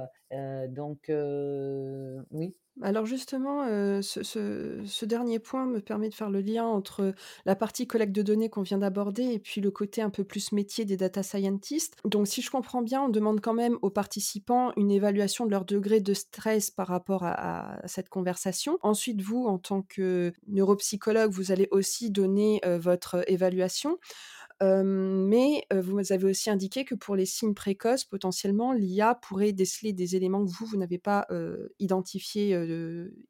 donc, 0.69 1.11
oui. 2.31 2.55
Alors 2.83 3.07
justement, 3.07 3.65
ce, 4.01 4.21
ce, 4.23 5.05
dernier 5.05 5.39
point 5.39 5.65
me 5.65 5.79
permet 5.79 6.09
de 6.09 6.13
faire 6.13 6.29
le 6.29 6.41
lien 6.41 6.65
entre 6.65 7.13
la 7.45 7.55
partie 7.55 7.87
collecte 7.87 8.15
de 8.15 8.21
données 8.21 8.49
qu'on 8.49 8.61
vient 8.61 8.77
d'aborder 8.77 9.23
et 9.23 9.39
puis 9.39 9.61
le 9.61 9.71
côté 9.71 10.01
un 10.01 10.11
peu 10.11 10.23
plus 10.23 10.51
métier 10.51 10.85
des 10.85 10.97
data 10.97 11.23
scientists. 11.23 11.95
Donc 12.05 12.27
si 12.27 12.41
je 12.41 12.51
comprends 12.51 12.83
bien, 12.83 13.01
on 13.01 13.09
demande 13.09 13.41
quand 13.41 13.53
même 13.53 13.77
aux 13.81 13.89
participants 13.89 14.73
une 14.77 14.91
évaluation 14.91 15.45
de 15.45 15.51
leur 15.51 15.65
degré 15.65 16.01
de 16.01 16.13
stress 16.13 16.69
par 16.69 16.87
rapport 16.87 17.23
à, 17.23 17.79
cette 17.85 18.09
conversation. 18.09 18.77
Ensuite, 18.81 19.21
vous, 19.21 19.45
en 19.45 19.57
tant 19.57 19.81
que 19.81 20.33
neuropsychologue, 20.47 21.31
vous 21.31 21.51
allez 21.51 21.67
aussi 21.71 22.11
donner 22.11 22.61
votre 22.79 23.23
évaluation 23.27 23.97
mais 24.61 25.65
vous 25.73 26.11
avez 26.11 26.25
aussi 26.25 26.49
indiqué 26.49 26.85
que 26.85 26.95
pour 26.95 27.15
les 27.15 27.25
signes 27.25 27.53
précoces, 27.53 28.05
potentiellement, 28.05 28.73
l'IA 28.73 29.15
pourrait 29.15 29.53
déceler 29.53 29.93
des 29.93 30.15
éléments 30.15 30.43
que 30.45 30.49
vous, 30.51 30.65
vous 30.65 30.77
n'avez 30.77 30.97
pas 30.97 31.27
identifiés 31.79 32.57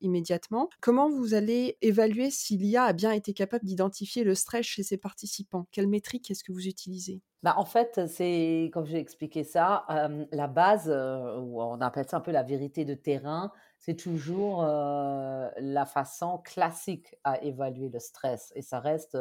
immédiatement. 0.02 0.70
Comment 0.82 1.10
vous 1.10 1.34
allez 1.34 1.78
évaluer 1.82 2.32
si 2.32 2.58
l'IA 2.58 2.86
a 2.86 2.94
bien 2.94 3.12
été 3.12 3.34
capable 3.34 3.66
d'identifier 3.66 4.24
le 4.24 4.36
stress 4.36 4.66
chez 4.66 4.84
ses 4.84 4.98
participants? 4.98 5.68
Quelle 5.72 5.88
métrique 5.88 6.32
est-ce 6.32 6.44
que 6.44 6.52
vous 6.52 6.68
utilisez? 6.68 7.22
Bah, 7.44 7.54
en 7.58 7.66
fait, 7.66 8.02
c'est, 8.08 8.72
comme 8.74 8.86
j'ai 8.86 8.98
expliqué 8.98 9.44
ça, 9.44 9.86
la 10.32 10.48
base, 10.48 10.90
on 10.90 11.80
appelle 11.82 12.08
ça 12.08 12.18
un 12.18 12.22
peu 12.22 12.32
la 12.32 12.44
vérité 12.44 12.84
de 12.84 12.94
terrain, 12.96 13.52
c'est 13.80 13.96
toujours 13.96 14.64
la 14.64 15.86
façon 15.86 16.40
classique 16.40 17.16
à 17.24 17.42
évaluer 17.44 17.90
le 17.90 18.00
stress. 18.00 18.52
Et 18.56 18.62
ça 18.62 18.80
reste 18.80 19.18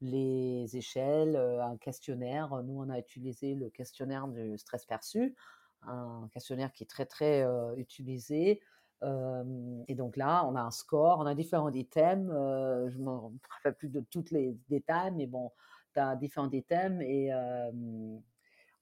les 0.00 0.76
échelles, 0.76 1.36
un 1.36 1.76
questionnaire. 1.76 2.62
Nous, 2.62 2.80
on 2.80 2.88
a 2.90 2.98
utilisé 2.98 3.54
le 3.54 3.70
questionnaire 3.70 4.28
du 4.28 4.58
stress 4.58 4.84
perçu, 4.84 5.34
un 5.82 6.28
questionnaire 6.32 6.72
qui 6.72 6.84
est 6.84 6.86
très, 6.86 7.06
très 7.06 7.46
utilisé. 7.76 8.60
et 9.02 9.94
donc 9.94 10.16
là, 10.16 10.44
on 10.46 10.54
a 10.54 10.60
un 10.60 10.70
score, 10.70 11.18
on 11.20 11.26
a 11.26 11.34
différents 11.34 11.72
items. 11.72 12.28
je 12.28 12.98
ne 12.98 13.04
me 13.04 13.10
rappelle 13.50 13.74
plus 13.74 13.88
de 13.88 14.00
tous 14.00 14.30
les 14.30 14.56
détails, 14.68 15.12
mais 15.12 15.26
bon, 15.26 15.50
tu 15.94 16.00
as 16.00 16.16
différents 16.16 16.50
items 16.50 17.02
et 17.02 17.30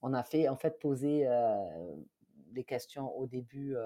on 0.03 0.13
a 0.13 0.23
fait 0.23 0.49
en 0.49 0.57
fait 0.57 0.79
poser 0.81 1.29
des 2.53 2.65
questions 2.65 3.17
au 3.17 3.27
début 3.27 3.77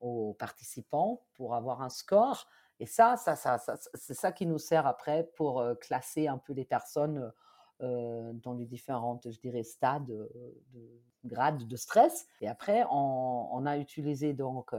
aux 0.00 0.34
participants 0.34 1.22
pour 1.34 1.54
avoir 1.54 1.80
un 1.80 1.88
score. 1.88 2.48
Et 2.82 2.86
ça, 2.86 3.16
ça, 3.16 3.36
ça, 3.36 3.58
c'est 3.94 4.12
ça 4.12 4.32
qui 4.32 4.44
nous 4.44 4.58
sert 4.58 4.88
après 4.88 5.30
pour 5.36 5.64
classer 5.80 6.26
un 6.26 6.36
peu 6.36 6.52
les 6.52 6.64
personnes 6.64 7.32
dans 7.78 8.54
les 8.58 8.66
différentes, 8.66 9.30
je 9.30 9.38
dirais, 9.38 9.62
stades 9.62 10.04
de 10.04 11.00
grades 11.24 11.68
de 11.68 11.76
stress. 11.76 12.26
Et 12.40 12.48
après, 12.48 12.84
on, 12.90 13.64
a 13.66 13.78
utilisé 13.78 14.32
donc 14.32 14.74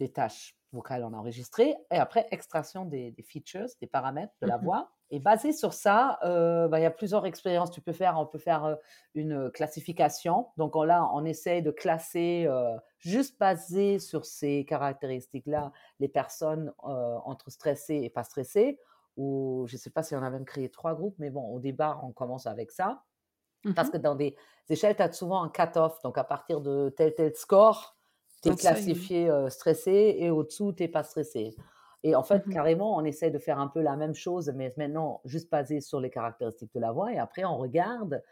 des 0.00 0.10
tâches 0.10 0.56
vocales 0.72 1.04
en 1.04 1.12
enregistré 1.12 1.76
et 1.90 1.96
après 1.96 2.26
extraction 2.30 2.84
des, 2.84 3.14
features, 3.22 3.66
des 3.80 3.86
paramètres 3.86 4.32
de 4.40 4.46
la 4.46 4.58
mmh 4.58 4.64
voix. 4.64 4.90
Et 5.12 5.18
basé 5.18 5.52
sur 5.52 5.72
ça, 5.72 6.18
bah, 6.22 6.78
il 6.78 6.82
y 6.82 6.86
a 6.86 6.90
plusieurs 6.90 7.26
expériences 7.26 7.70
tu 7.72 7.80
peux 7.80 7.92
faire. 7.92 8.16
On 8.18 8.26
peut 8.26 8.38
faire 8.38 8.76
une 9.14 9.50
classification. 9.50 10.46
Donc 10.56 10.76
là, 10.76 11.10
on 11.12 11.24
essaye 11.24 11.62
de 11.62 11.72
classer 11.72 12.48
juste 12.98 13.38
basé 13.40 13.98
sur 13.98 14.24
ces 14.24 14.64
caractéristiques-là 14.66 15.72
les 15.98 16.08
personnes 16.08 16.72
entre 16.78 17.50
stressées 17.50 18.00
et 18.04 18.10
pas 18.10 18.22
stressées. 18.22 18.78
Ou 19.16 19.64
je 19.66 19.74
ne 19.74 19.78
sais 19.78 19.90
pas 19.90 20.04
si 20.04 20.14
on 20.14 20.22
a 20.22 20.30
même 20.30 20.44
créé 20.44 20.70
trois 20.70 20.94
groupes, 20.94 21.16
mais 21.18 21.30
bon, 21.30 21.42
au 21.52 21.58
départ, 21.58 22.04
on 22.04 22.12
commence 22.12 22.46
avec 22.46 22.70
ça. 22.70 23.02
Mmh 23.64 23.74
Parce 23.74 23.90
que 23.90 23.98
dans 23.98 24.14
des 24.14 24.36
échelles, 24.68 24.96
tu 24.96 25.02
as 25.02 25.12
souvent 25.12 25.42
un 25.42 25.48
cut-off. 25.48 26.00
Donc 26.02 26.16
à 26.16 26.24
partir 26.24 26.60
de 26.60 26.88
tel 26.96 27.14
tel 27.14 27.34
score, 27.34 27.96
tu 28.42 28.48
es 28.50 28.54
classifié 28.54 29.30
stressé 29.48 30.16
et 30.18 30.30
au-dessous, 30.30 30.72
tu 30.72 30.82
n'es 30.82 30.88
pas 30.88 31.02
stressé. 31.02 31.56
Et 32.02 32.14
en 32.14 32.22
fait, 32.22 32.46
mmh 32.46 32.52
carrément, 32.52 32.96
on 32.96 33.04
essaie 33.04 33.30
de 33.30 33.38
faire 33.38 33.58
un 33.58 33.68
peu 33.68 33.80
la 33.80 33.96
même 33.96 34.14
chose, 34.14 34.50
mais 34.54 34.72
maintenant 34.76 35.20
juste 35.24 35.50
basé 35.50 35.80
sur 35.80 36.00
les 36.00 36.10
caractéristiques 36.10 36.72
de 36.74 36.80
la 36.80 36.92
voix. 36.92 37.12
Et 37.12 37.18
après, 37.18 37.44
on 37.44 37.58
regarde 37.58 38.22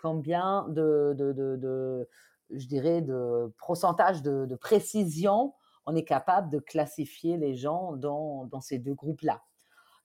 combien 0.00 0.66
de, 0.68 1.14
de, 1.16 1.32
de, 1.32 2.08
je 2.50 2.66
dirais, 2.66 3.02
de 3.02 3.52
pourcentage 3.58 4.22
de, 4.22 4.54
précision 4.54 5.54
on 5.86 5.96
est 5.96 6.04
capable 6.04 6.50
de 6.50 6.58
classifier 6.58 7.38
les 7.38 7.54
gens 7.54 7.96
dans, 7.96 8.44
dans 8.44 8.60
ces 8.60 8.78
deux 8.78 8.92
groupes-là. 8.92 9.40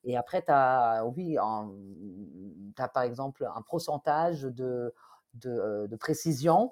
Et 0.06 0.16
après, 0.16 0.42
tu 0.42 0.50
as, 0.50 1.06
oui, 1.06 1.38
as 1.38 2.88
par 2.88 3.04
exemple 3.04 3.46
un 3.54 3.62
pourcentage 3.64 4.44
de, 4.44 4.94
de, 5.34 5.88
de 5.90 5.96
précision 5.98 6.72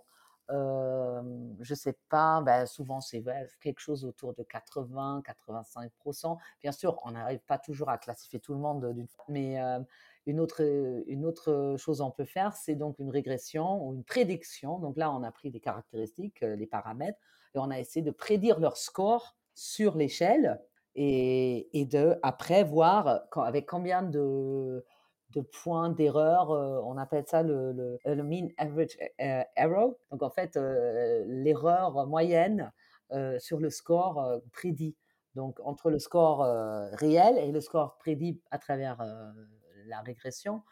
je 0.52 1.74
sais 1.76 1.98
pas, 2.10 2.42
ben, 2.42 2.66
souvent 2.66 3.02
c'est 3.02 3.24
quelque 3.62 3.80
chose 3.80 4.06
autour 4.06 4.34
de 4.34 4.44
80-85%. 4.44 6.38
Bien 6.62 6.72
sûr, 6.72 7.00
on 7.04 7.12
n'arrive 7.12 7.40
pas 7.40 7.58
toujours 7.58 7.90
à 7.90 7.98
classifier 7.98 8.40
tout 8.40 8.54
le 8.54 8.60
monde, 8.60 8.96
mais 9.30 9.58
une, 10.26 10.40
autre, 10.40 10.62
une 11.08 11.26
autre 11.26 11.76
chose 11.78 12.02
on 12.02 12.12
peut 12.12 12.26
faire, 12.26 12.56
c'est 12.56 12.76
donc 12.76 13.00
une 13.00 13.10
régression 13.10 13.86
ou 13.86 13.94
une 13.94 14.04
prédiction. 14.04 14.80
Donc 14.80 14.98
là, 14.98 15.12
on 15.12 15.24
a 15.24 15.32
pris 15.32 15.52
des 15.52 15.60
caractéristiques, 15.60 16.42
les 16.42 16.68
paramètres, 16.68 17.20
et 17.56 17.60
on 17.60 17.70
a 17.70 17.80
essayé 17.80 18.04
de 18.04 18.12
prédire 18.12 18.60
leur 18.60 18.78
score 18.78 19.36
sur 19.54 19.96
l'échelle 19.96 20.62
et, 20.96 21.80
et, 21.80 21.86
de 21.86 22.18
après 22.24 22.64
voir 22.64 23.22
avec 23.36 23.66
combien 23.66 24.02
de 24.02 24.84
de 25.34 25.42
points 25.42 25.90
d'erreur. 25.90 26.50
on 26.50 26.98
appelle 26.98 27.26
ça 27.28 27.44
le, 27.44 27.72
le, 28.06 28.24
mean 28.24 28.50
average 28.58 28.98
error. 29.56 29.96
Donc 30.12 30.24
en 30.24 30.30
fait, 30.30 30.58
l'erreur 31.28 32.08
moyenne 32.08 32.72
sur 33.40 33.60
le 33.60 33.70
score 33.70 34.42
prédit. 34.52 34.96
Donc 35.36 35.60
entre 35.64 35.90
le 35.90 36.00
score 36.00 36.44
réel 36.94 37.38
et 37.38 37.52
le 37.52 37.62
score 37.62 37.98
prédit 37.98 38.42
à 38.52 38.58
travers 38.58 38.98
la 39.88 40.02
régression, 40.02 40.64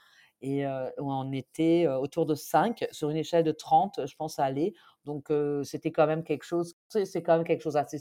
et 0.41 0.65
on 0.97 1.31
était 1.31 1.87
autour 1.87 2.25
de 2.25 2.35
5 2.35 2.87
sur 2.91 3.09
une 3.09 3.17
échelle 3.17 3.43
de 3.43 3.51
30, 3.51 4.05
je 4.05 4.15
pense 4.15 4.39
à 4.39 4.45
aller. 4.45 4.73
Donc 5.05 5.31
c'était 5.63 5.91
quand 5.91 6.07
même 6.07 6.23
quelque 6.23 6.43
chose, 6.43 6.75
c'est 6.89 7.23
quand 7.23 7.37
même 7.37 7.45
quelque 7.45 7.61
chose 7.61 7.77
assez 7.77 7.99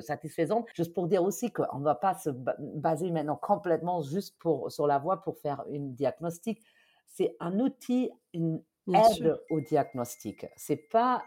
satisfaisant. 0.00 0.64
Juste 0.74 0.94
pour 0.94 1.06
dire 1.06 1.22
aussi 1.22 1.52
qu'on 1.52 1.78
ne 1.78 1.84
va 1.84 1.94
pas 1.94 2.14
se 2.14 2.30
baser 2.30 3.10
maintenant 3.10 3.36
complètement 3.36 4.02
juste 4.02 4.38
pour 4.38 4.70
sur 4.72 4.86
la 4.86 4.98
voix 4.98 5.20
pour 5.20 5.38
faire 5.38 5.64
une 5.68 5.94
diagnostic. 5.94 6.62
C'est 7.06 7.36
un 7.40 7.60
outil, 7.60 8.10
une 8.32 8.62
aide 8.88 9.38
au 9.50 9.60
diagnostic. 9.60 10.46
C'est 10.56 10.88
pas 10.88 11.22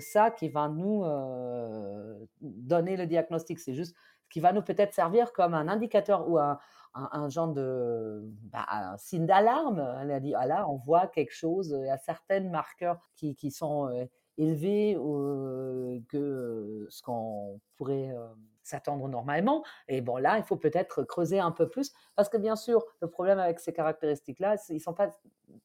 ça 0.00 0.30
qui 0.30 0.48
va 0.50 0.68
nous 0.68 1.04
donner 2.40 2.96
le 2.96 3.06
diagnostic. 3.06 3.58
C'est 3.58 3.74
juste 3.74 3.94
ce 4.24 4.28
qui 4.28 4.40
va 4.40 4.52
nous 4.52 4.62
peut-être 4.62 4.92
servir 4.92 5.32
comme 5.32 5.54
un 5.54 5.68
indicateur 5.68 6.28
ou 6.28 6.38
un 6.38 6.58
un, 6.94 7.28
genre 7.28 7.48
de 7.48 8.22
bah, 8.50 8.94
signe 8.98 9.26
d'alarme. 9.26 9.84
Elle 10.00 10.10
a 10.10 10.20
dit 10.20 10.34
ah 10.34 10.46
là, 10.46 10.68
on 10.68 10.76
voit 10.76 11.06
quelque 11.06 11.32
chose. 11.32 11.76
Il 11.78 11.86
y 11.86 11.90
a 11.90 11.98
certains 11.98 12.40
marqueurs 12.40 12.98
qui, 13.16 13.34
qui 13.34 13.50
sont 13.50 13.88
euh, 13.88 14.04
élevés 14.38 14.96
euh, 14.96 16.00
que 16.08 16.86
ce 16.88 17.02
qu'on 17.02 17.60
pourrait 17.76 18.10
euh, 18.10 18.26
s'attendre 18.62 19.08
normalement. 19.08 19.64
Et 19.88 20.00
bon, 20.00 20.16
là, 20.16 20.38
il 20.38 20.44
faut 20.44 20.56
peut-être 20.56 21.04
creuser 21.04 21.38
un 21.38 21.52
peu 21.52 21.68
plus 21.68 21.92
parce 22.16 22.28
que 22.28 22.36
bien 22.36 22.56
sûr, 22.56 22.84
le 23.00 23.08
problème 23.08 23.38
avec 23.38 23.60
ces 23.60 23.72
caractéristiques-là, 23.72 24.56
ils 24.70 24.80
sont 24.80 24.94
pas 24.94 25.10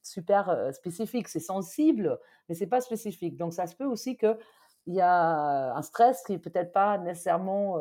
super 0.02 0.74
spécifiques. 0.74 1.28
C'est 1.28 1.40
sensible, 1.40 2.20
mais 2.48 2.56
c'est 2.56 2.68
pas 2.68 2.82
spécifique. 2.82 3.38
Donc, 3.38 3.54
ça 3.54 3.68
se 3.68 3.76
peut 3.76 3.86
aussi 3.86 4.18
que 4.18 4.38
il 4.88 4.94
y 4.94 5.02
a 5.02 5.74
un 5.76 5.82
stress 5.82 6.22
qui 6.22 6.34
est 6.34 6.40
peut-être 6.40 6.72
pas 6.72 7.00
nécessairement 7.00 7.80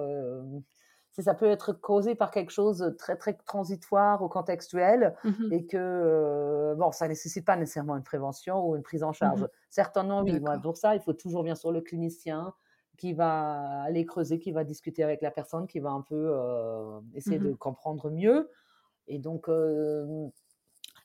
ça 1.22 1.34
peut 1.34 1.46
être 1.46 1.72
causé 1.72 2.14
par 2.14 2.30
quelque 2.30 2.50
chose 2.50 2.78
de 2.78 2.90
très 2.90 3.16
très 3.16 3.34
transitoire 3.34 4.22
ou 4.22 4.28
contextuel 4.28 5.14
mmh 5.24 5.52
et 5.52 5.66
que 5.66 6.74
bon 6.76 6.90
ça 6.92 7.06
nécessite 7.06 7.44
pas 7.44 7.56
nécessairement 7.56 7.96
une 7.96 8.02
prévention 8.02 8.66
ou 8.66 8.76
une 8.76 8.82
prise 8.82 9.02
en 9.02 9.10
mmh 9.10 9.14
charge. 9.14 9.48
Certainement 9.70 10.22
oui, 10.22 10.40
pour 10.62 10.76
ça. 10.76 10.94
Il 10.94 11.00
faut 11.00 11.12
toujours 11.12 11.44
bien 11.44 11.54
sûr 11.54 11.70
le 11.72 11.80
clinicien 11.80 12.52
qui 12.96 13.12
va 13.12 13.82
aller 13.82 14.06
creuser, 14.06 14.38
qui 14.38 14.52
va 14.52 14.64
discuter 14.64 15.02
avec 15.02 15.20
la 15.22 15.30
personne, 15.30 15.66
qui 15.66 15.80
va 15.80 15.90
un 15.90 16.02
peu 16.02 16.34
essayer 17.14 17.38
de 17.38 17.50
mmh 17.50 17.56
comprendre 17.56 18.10
mieux. 18.10 18.50
Et 19.06 19.18
donc 19.18 19.48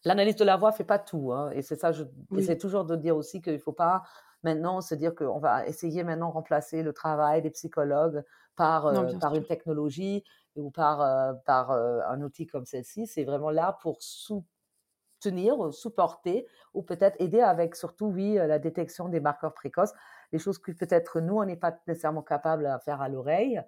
l'analyse 0.06 0.36
de 0.38 0.46
la 0.46 0.58
voix 0.58 0.72
fait 0.72 0.86
pas 0.86 1.00
tout 1.00 1.34
hein, 1.34 1.52
et 1.52 1.62
c'est 1.62 1.76
ça 1.76 1.92
je 1.92 2.04
essaie 2.38 2.58
toujours 2.58 2.86
de 2.86 2.96
dire 2.96 3.18
aussi 3.18 3.42
qu'il 3.42 3.60
faut 3.60 3.74
pas 3.74 4.04
maintenant 4.44 4.80
se 4.80 4.96
dire 4.96 5.14
qu'on 5.14 5.40
va 5.40 5.68
essayer 5.68 6.04
maintenant 6.04 6.32
remplacer 6.32 6.84
le 6.84 6.94
travail 6.94 7.42
des 7.42 7.50
psychologues 7.50 8.24
par, 8.60 8.92
par 9.20 9.36
une 9.36 9.46
technologie 9.46 10.24
ou 10.56 10.72
par, 10.72 11.00
par 11.46 11.72
un 11.72 12.22
outil 12.22 12.48
comme 12.48 12.66
celle-ci. 12.66 13.08
C'est 13.08 13.24
vraiment 13.26 13.50
là 13.52 13.78
pour 13.82 14.02
soutenir, 14.02 15.74
supporter 15.74 16.48
ou 16.74 16.84
peut-être 16.84 17.16
aider 17.20 17.42
avec 17.42 17.76
surtout, 17.76 18.08
oui, 18.08 18.36
la 18.36 18.60
détection 18.60 19.10
des 19.10 19.20
marqueurs 19.20 19.54
précoces, 19.54 19.94
les 20.32 20.40
choses 20.40 20.58
que 20.60 20.72
peut-être 20.72 21.20
nous, 21.22 21.36
on 21.38 21.46
n'est 21.46 21.58
pas 21.58 21.78
nécessairement 21.88 22.24
capable 22.24 22.66
à 22.66 22.80
faire 22.80 23.02
à 23.02 23.10
l'oreille. 23.10 23.62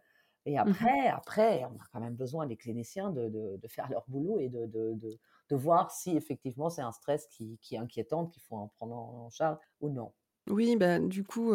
Et 0.45 0.57
Mmh 0.63 0.87
après, 0.87 1.07
après, 1.09 1.65
on 1.65 1.75
a 1.75 1.85
quand 1.91 1.99
même 1.99 2.15
besoin 2.15 2.47
des 2.47 2.57
cliniciens 2.57 3.11
de, 3.11 3.29
de- 3.29 3.57
de 3.57 3.67
faire 3.67 3.89
leur 3.89 4.05
boulot 4.07 4.39
et 4.39 4.49
de, 4.49 4.65
de, 4.65 4.93
de- 4.95 5.19
de 5.49 5.55
voir 5.55 5.91
si 5.91 6.15
effectivement 6.17 6.69
c'est 6.69 6.81
un 6.81 6.91
stress 6.93 7.27
qui, 7.27 7.59
qui 7.61 7.75
est 7.75 7.77
inquiétant, 7.79 8.25
qu'il 8.27 8.41
faut 8.41 8.55
en 8.55 8.67
prendre 8.69 8.95
en 8.95 9.29
charge 9.29 9.57
ou 9.81 9.89
non. 9.89 10.13
Oui, 10.49 10.75
bah, 10.75 10.99
du 10.99 11.23
coup, 11.23 11.53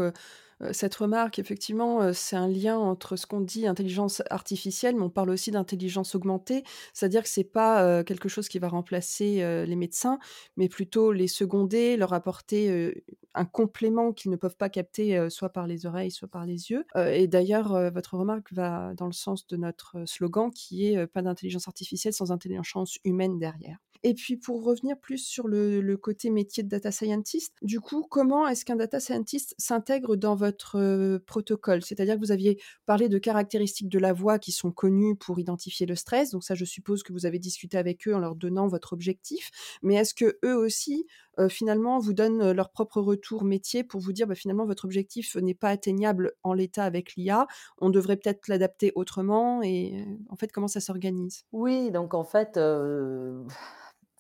cette 0.72 0.94
remarque, 0.94 1.38
effectivement, 1.40 2.12
c'est 2.12 2.36
un 2.36 2.48
lien 2.48 2.78
entre 2.78 3.16
ce 3.16 3.26
qu'on 3.26 3.40
dit 3.40 3.66
intelligence 3.66 4.22
artificielle, 4.30 4.94
mais 4.96 5.02
on 5.02 5.10
parle 5.10 5.30
aussi 5.30 5.50
d'intelligence 5.50 6.14
augmentée. 6.14 6.62
C'est-à-dire 6.94 7.22
que 7.24 7.28
c'est 7.28 7.44
pas, 7.44 8.04
quelque 8.04 8.28
chose 8.28 8.48
qui 8.48 8.58
va 8.60 8.68
remplacer, 8.68 9.64
les 9.66 9.76
médecins, 9.76 10.18
mais 10.56 10.68
plutôt 10.68 11.10
les 11.12 11.26
seconder, 11.28 11.96
leur 11.96 12.12
apporter, 12.12 13.04
un 13.34 13.44
complément 13.44 14.12
qu'ils 14.12 14.30
ne 14.30 14.36
peuvent 14.36 14.56
pas 14.56 14.70
capter, 14.70 15.28
soit 15.30 15.50
par 15.50 15.66
les 15.66 15.84
oreilles, 15.86 16.12
soit 16.12 16.28
par 16.28 16.46
les 16.46 16.70
yeux. 16.70 16.84
Et 16.96 17.26
d'ailleurs, 17.26 17.90
votre 17.92 18.16
remarque 18.16 18.52
va 18.52 18.94
dans 18.94 19.06
le 19.06 19.12
sens 19.12 19.46
de 19.48 19.56
notre, 19.56 19.96
slogan 20.06 20.50
qui 20.52 20.86
est, 20.86 21.06
«Pas 21.08 21.22
d'intelligence 21.22 21.66
artificielle 21.68 22.14
sans 22.14 22.30
intelligence 22.32 22.98
humaine 23.04 23.38
derrière». 23.38 23.85
Et 24.08 24.14
puis 24.14 24.36
pour 24.36 24.62
revenir 24.62 24.96
plus 24.96 25.18
sur 25.18 25.48
le 25.48 25.96
côté 25.96 26.30
métier 26.30 26.62
de 26.62 26.68
data 26.68 26.92
scientist, 26.92 27.52
du 27.60 27.80
coup, 27.80 28.06
comment 28.08 28.46
est-ce 28.46 28.64
qu'un 28.64 28.76
data 28.76 29.00
scientist 29.00 29.56
s'intègre 29.58 30.14
dans 30.14 30.36
votre, 30.36 31.18
protocole? 31.26 31.82
C'est-à-dire 31.82 32.14
que 32.14 32.20
vous 32.20 32.30
aviez 32.30 32.62
parlé 32.86 33.08
de 33.08 33.18
caractéristiques 33.18 33.88
de 33.88 33.98
la 33.98 34.12
voix 34.12 34.38
qui 34.38 34.52
sont 34.52 34.70
connues 34.70 35.16
pour 35.16 35.40
identifier 35.40 35.86
le 35.86 35.96
stress, 35.96 36.30
donc 36.30 36.44
ça, 36.44 36.54
je 36.54 36.64
suppose 36.64 37.02
que 37.02 37.12
vous 37.12 37.26
avez 37.26 37.40
discuté 37.40 37.78
avec 37.78 38.06
eux 38.06 38.14
en 38.14 38.20
leur 38.20 38.36
donnant 38.36 38.68
votre 38.68 38.92
objectif. 38.92 39.50
Mais 39.82 39.96
est-ce 39.96 40.14
qu'eux 40.14 40.54
aussi, 40.54 41.08
heu, 41.40 41.48
finalement, 41.48 41.98
vous 41.98 42.12
donnent, 42.14 42.52
leur 42.52 42.70
propre 42.70 43.00
retour 43.00 43.42
métier 43.42 43.82
pour 43.82 44.00
vous 44.00 44.12
dire: 44.12 44.28
«Bah, 44.28 44.36
finalement, 44.36 44.66
votre 44.66 44.84
objectif 44.84 45.34
n'est 45.34 45.54
pas 45.54 45.70
atteignable 45.70 46.30
en 46.44 46.52
l'état 46.52 46.84
avec 46.84 47.16
l'IA, 47.16 47.48
on 47.78 47.90
devrait 47.90 48.18
peut-être 48.18 48.46
l'adapter 48.46 48.92
autrement» 48.94 49.62
et 49.64 50.04
en 50.28 50.36
fait, 50.36 50.52
comment 50.52 50.68
ça 50.68 50.80
s'organise? 50.80 51.42
Oui, 51.50 51.90
donc 51.90 52.14
en 52.14 52.22
fait, 52.24 52.56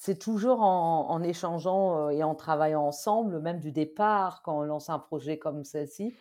c'est 0.06 0.18
toujours 0.20 0.60
en 0.62 1.20
échangeant, 1.24 2.10
heu, 2.10 2.12
et 2.12 2.22
en 2.22 2.36
travaillant 2.36 2.84
ensemble, 2.86 3.40
même 3.40 3.58
du 3.58 3.72
départ, 3.72 4.40
quand 4.42 4.58
on 4.58 4.62
lance 4.62 4.88
un 4.88 5.00
projet 5.00 5.36
comme 5.36 5.64
celle-ci, 5.64 6.14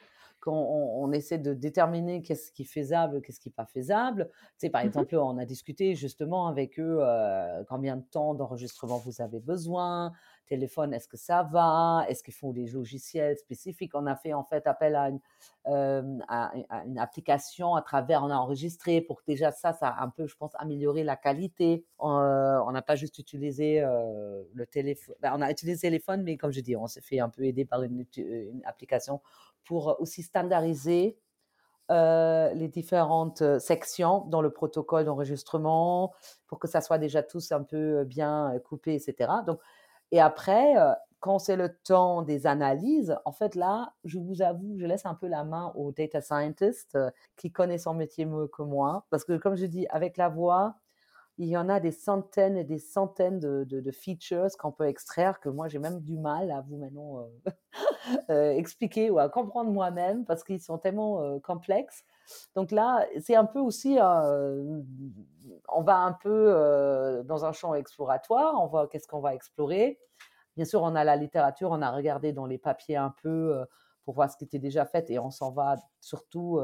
quand 0.46 0.54
on 0.56 0.86
on 1.06 1.12
essaie 1.12 1.40
de 1.40 1.54
déterminer 1.54 2.22
qu'est-ce 2.22 2.52
qui 2.52 2.64
est 2.64 2.66
faisable, 2.66 3.22
qu'est-ce 3.22 3.40
qui 3.40 3.50
est 3.50 3.52
pas 3.52 3.66
faisable. 3.66 4.30
Tu 4.34 4.42
sais, 4.68 4.70
par 4.70 4.82
Mmh 4.82 5.06
exemple, 5.06 5.16
on 5.18 5.38
a 5.38 5.46
discuté 5.46 5.96
justement 5.96 6.48
avec 6.48 6.80
eux, 6.80 7.00
heu, 7.02 7.66
combien 7.70 7.98
de 7.98 8.04
temps 8.04 8.34
d'enregistrement 8.36 8.98
vous 9.00 9.22
avez 9.22 9.40
besoin? 9.40 10.14
Téléphone, 10.48 10.94
est-ce 10.94 11.08
que 11.08 11.18
ça 11.18 11.44
va? 11.44 12.06
Est-ce 12.10 12.24
qu'il 12.24 12.34
faut 12.34 12.54
des 12.54 12.68
logiciels 12.68 13.38
spécifiques? 13.38 13.92
On 13.96 14.06
a 14.06 14.16
fait 14.16 14.34
en 14.34 14.44
fait 14.44 14.68
appel 14.68 14.96
à 14.96 15.10
une 15.10 15.20
hem, 15.66 16.24
à 16.28 16.54
à 16.70 16.86
une 16.86 17.00
application 17.00 17.76
à 17.76 17.82
travers 17.82 18.24
on 18.24 18.30
a 18.30 18.36
enregistré 18.36 19.02
pour 19.02 19.18
que 19.22 19.24
déjà 19.28 19.52
ça, 19.52 19.74
ça 19.74 19.90
a 19.90 20.04
un 20.04 20.10
peu, 20.10 20.28
je 20.28 20.36
pense, 20.36 20.52
amélioré 20.56 21.04
la 21.04 21.16
qualité. 21.16 21.86
On 22.00 22.72
n'a 22.72 22.82
pas 22.82 22.96
juste 22.96 23.18
utilisé, 23.20 23.82
le 23.82 24.66
téléphone 24.68 25.16
bah, 25.22 25.34
on 25.36 25.42
a 25.42 25.52
utilisé 25.52 25.76
le 25.88 25.92
téléphone, 25.92 26.24
mais 26.24 26.38
comme 26.38 26.52
je 26.52 26.62
dis, 26.62 26.76
on 26.76 26.88
s'est 26.88 27.02
fait 27.02 27.20
un 27.20 27.30
peu 27.30 27.44
aider 27.46 27.66
par 27.66 27.84
une 27.84 28.06
application 28.66 29.22
pour 29.66 29.98
aussi 30.00 30.24
standardiser, 30.24 31.20
heu, 31.92 32.50
les 32.56 32.68
différentes, 32.70 33.42
heu, 33.42 33.60
sections 33.60 34.26
dans 34.28 34.42
le 34.42 34.52
protocole 34.52 35.06
d'enregistrement, 35.06 36.14
pour 36.48 36.60
que 36.60 36.68
ça 36.68 36.82
soit 36.82 36.98
déjà 37.00 37.24
tous 37.24 37.52
un 37.52 37.64
peu, 37.64 38.04
bien, 38.06 38.54
coupé 38.66 38.96
et 38.96 39.00
cetera. 39.00 39.44
Donc 39.44 39.60
et 40.12 40.22
après, 40.22 40.76
quand 41.20 41.40
c'est 41.40 41.56
le 41.58 41.76
temps 41.84 42.22
des 42.22 42.48
analyses, 42.48 43.18
en 43.26 43.32
fait, 43.32 43.56
là, 43.56 43.94
je 44.06 44.20
vous 44.20 44.42
avoue, 44.42 44.78
je 44.78 44.86
laisse 44.86 45.06
un 45.06 45.16
peu 45.16 45.28
la 45.28 45.44
main 45.44 45.74
au 45.76 45.92
data 45.92 46.22
scientist, 46.22 46.96
heu, 46.96 47.12
qui 47.38 47.52
connaît 47.52 47.80
son 47.80 47.94
métier 47.96 48.26
mieux 48.26 48.48
que 48.48 48.62
moi. 48.64 49.06
Parce 49.10 49.26
que 49.26 49.38
comme 49.38 49.56
je 49.56 49.66
dis, 49.66 49.88
avec 49.90 50.18
la 50.18 50.30
voix, 50.30 50.76
il 51.38 51.48
y 51.50 51.58
en 51.58 51.70
a 51.70 51.80
des 51.80 51.92
centaines 51.92 52.58
et 52.58 52.64
des 52.64 52.80
centaines 52.80 53.40
de 53.40 53.92
features 53.92 54.48
qu'on 54.60 54.72
peut 54.72 54.88
extraire 54.88 55.40
que 55.40 55.50
moi, 55.50 55.68
j'ai 55.68 55.80
même 55.80 56.02
du 56.02 56.18
mal 56.18 56.52
à 56.52 56.62
vous 56.62 56.78
maintenant, 56.78 57.22
heu 57.22 57.42
heu, 58.30 58.52
expliquer 58.58 59.10
ou 59.10 59.20
à 59.20 59.30
comprendre 59.30 59.72
moi-même 59.72 60.26
parce 60.26 60.44
qu'ils 60.44 60.62
sont 60.62 60.78
tellement, 60.78 61.22
heu, 61.24 61.40
complexes. 61.40 62.04
Donc 62.56 62.72
là, 62.72 63.06
c'est 63.22 63.36
un 63.36 63.46
peu 63.46 63.60
aussi, 63.60 63.98
on 65.70 65.82
va 65.84 65.98
un 65.98 66.14
peu, 66.14 67.24
dans 67.26 67.46
un 67.46 67.52
champ 67.52 67.74
exploratoire, 67.76 68.56
on 68.62 68.68
voit 68.68 68.88
qu'est-ce 68.88 69.08
qu'on 69.08 69.20
va 69.22 69.34
explorer. 69.36 70.00
Bien 70.56 70.66
sûr, 70.66 70.82
on 70.84 70.96
a 70.96 71.04
la 71.04 71.16
littérature, 71.18 71.72
on 71.72 71.82
a 71.82 71.92
regardé 71.92 72.34
dans 72.34 72.46
les 72.46 72.58
papiers 72.58 72.98
un 72.98 73.14
peu, 73.24 73.66
pour 74.06 74.16
voir 74.16 74.32
ce 74.32 74.38
qui 74.38 74.46
était 74.46 74.60
déjà 74.60 74.86
fait 74.86 75.10
et 75.12 75.20
on 75.20 75.32
s'en 75.32 75.52
va 75.52 75.76
surtout, 76.02 76.60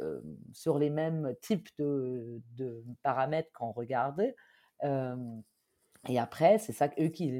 heu, 0.00 0.22
sur 0.52 0.78
les 0.78 0.90
mêmes 0.90 1.34
types 1.42 1.68
de 1.78 2.84
paramètres 3.02 3.50
qu'on 3.54 3.72
regardait. 3.72 4.34
Et 6.08 6.18
après, 6.18 6.58
c'est 6.58 6.72
ça 6.72 6.88
eux 7.00 7.08
qui 7.08 7.32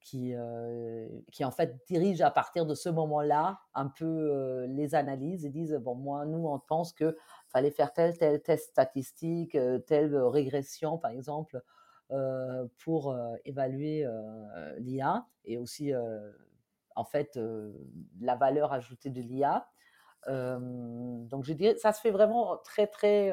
qui, 0.00 0.34
heu, 0.34 1.24
qui 1.30 1.44
en 1.44 1.52
fait 1.52 1.76
dirigent 1.86 2.24
à 2.26 2.30
partir 2.32 2.66
de 2.66 2.74
ce 2.74 2.88
moment-là 2.88 3.60
un 3.74 3.86
peu, 3.88 4.06
heu, 4.06 4.66
les 4.66 4.94
analyses 4.96 5.44
et 5.46 5.50
disent: 5.50 5.74
«Bon 5.80 5.94
moi, 5.94 6.26
nous, 6.26 6.46
on 6.48 6.58
pense 6.58 6.92
que 6.92 7.16
fallait 7.48 7.70
faire 7.70 7.92
tel, 7.92 8.16
tel 8.18 8.42
test 8.42 8.70
statistique, 8.70 9.56
telle, 9.86 10.16
régression», 10.16 10.98
par 10.98 11.12
exemple, 11.12 11.62
pour, 12.78 13.16
évaluer, 13.44 14.06
l'IA 14.78 15.26
et 15.44 15.58
aussi, 15.58 15.92
en 16.96 17.04
fait, 17.04 17.38
la 18.20 18.36
valeur 18.36 18.72
ajoutée 18.72 19.10
de 19.10 19.20
l'IA. 19.22 19.68
Donc 20.28 21.44
je 21.44 21.52
dirais 21.52 21.76
ça 21.76 21.92
se 21.92 22.00
fait 22.00 22.10
vraiment 22.10 22.56
très, 22.58 22.86
très, 22.86 23.32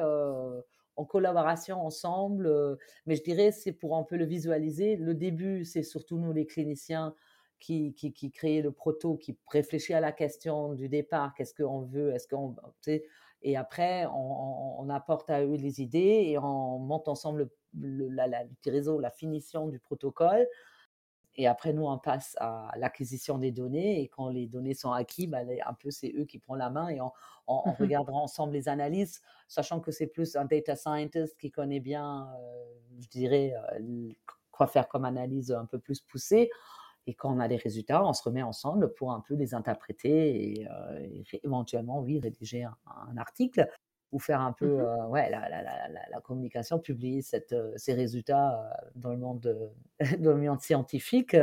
en 0.96 1.04
collaboration 1.04 1.80
ensemble, 1.84 2.78
mais 3.06 3.16
je 3.16 3.22
dirais 3.22 3.52
c'est 3.52 3.72
pour 3.72 3.96
un 3.96 4.02
peu 4.02 4.16
le 4.16 4.24
visualiser. 4.24 4.96
Le 4.96 5.14
début, 5.14 5.64
c'est 5.64 5.82
surtout 5.82 6.18
nous 6.18 6.32
les 6.32 6.46
cliniciens 6.46 7.14
qui 7.58 7.94
qui 7.94 8.12
qui 8.12 8.32
le 8.60 8.70
proto, 8.72 9.16
qui 9.16 9.38
réfléchit 9.48 9.94
à 9.94 10.00
la 10.00 10.12
question 10.12 10.74
du 10.74 10.88
départ. 10.88 11.34
Qu'est-ce 11.34 11.54
qu'on 11.54 11.82
veut? 11.82 12.12
Est-ce 12.14 12.26
qu'on? 12.26 12.56
Et 13.42 13.56
après 13.56 14.06
on 14.06 14.88
apporte 14.90 15.30
à 15.30 15.42
eux 15.42 15.56
les 15.56 15.80
idées 15.80 16.24
et 16.26 16.38
on 16.38 16.78
monte 16.78 17.08
ensemble 17.08 17.50
le 17.78 18.08
la 18.08 18.26
la 18.26 18.44
le 18.44 18.70
réseau, 18.72 18.98
la 18.98 19.10
finition 19.10 19.68
du 19.68 19.78
protocole 19.78 20.46
et 21.36 21.46
après, 21.46 21.72
nous, 21.72 21.86
on 21.86 21.98
passe 21.98 22.36
à 22.40 22.70
l'acquisition 22.76 23.38
des 23.38 23.52
données. 23.52 24.00
Et 24.02 24.08
quand 24.08 24.28
les 24.28 24.46
données 24.46 24.74
sont 24.74 24.92
acquises, 24.92 25.30
les 25.46 25.60
un 25.60 25.74
peu, 25.74 25.90
c'est 25.90 26.12
eux 26.16 26.24
qui 26.24 26.38
prennent 26.38 26.58
la 26.58 26.70
main 26.70 26.88
et 26.88 27.00
on 27.00 27.12
on 27.46 27.62
on 27.66 27.74
regardera 27.74 28.18
ensemble 28.18 28.52
les 28.52 28.68
analyses, 28.68 29.20
sachant 29.48 29.80
que 29.80 29.90
c'est 29.92 30.06
plus 30.08 30.36
un 30.36 30.44
data 30.44 30.76
scientist 30.76 31.36
qui 31.38 31.50
connaît 31.50 31.80
bien, 31.80 32.28
heu, 32.38 33.00
je 33.00 33.08
dirais, 33.08 33.54
heu, 33.56 33.76
l 33.78 34.14
quoi 34.52 34.66
faire 34.66 34.88
comme 34.88 35.04
analyse 35.04 35.52
un 35.52 35.64
peu 35.66 35.78
plus 35.78 36.00
poussée. 36.00 36.50
Et 37.06 37.14
quand 37.14 37.34
on 37.34 37.40
a 37.40 37.48
les 37.48 37.56
résultats, 37.56 38.04
on 38.06 38.12
se 38.12 38.22
remet 38.22 38.42
ensemble 38.42 38.94
pour 38.94 39.12
un 39.12 39.20
peu 39.20 39.34
les 39.34 39.54
interpréter 39.54 40.60
et 40.60 40.66
ré 40.68 41.40
éventuellement, 41.44 42.00
oui, 42.00 42.20
rédiger 42.20 42.64
un 42.64 42.76
un 42.86 43.16
article 43.18 43.68
ou 44.12 44.18
faire 44.18 44.40
un 44.40 44.52
peu, 44.52 44.66
mh. 44.78 44.80
heu, 44.80 45.06
ouais, 45.08 45.30
la 45.30 45.48
la 45.48 45.62
la 45.62 45.88
la 46.10 46.20
communication, 46.20 46.78
publier 46.80 47.22
cette, 47.22 47.52
heu, 47.52 47.72
ces 47.76 47.94
résultats, 47.94 48.72
heu, 48.84 48.90
dans 48.96 49.10
le 49.10 49.18
monde, 49.18 49.72
dans 50.20 50.32
le 50.34 50.40
monde 50.42 50.60
scientifique, 50.60 51.36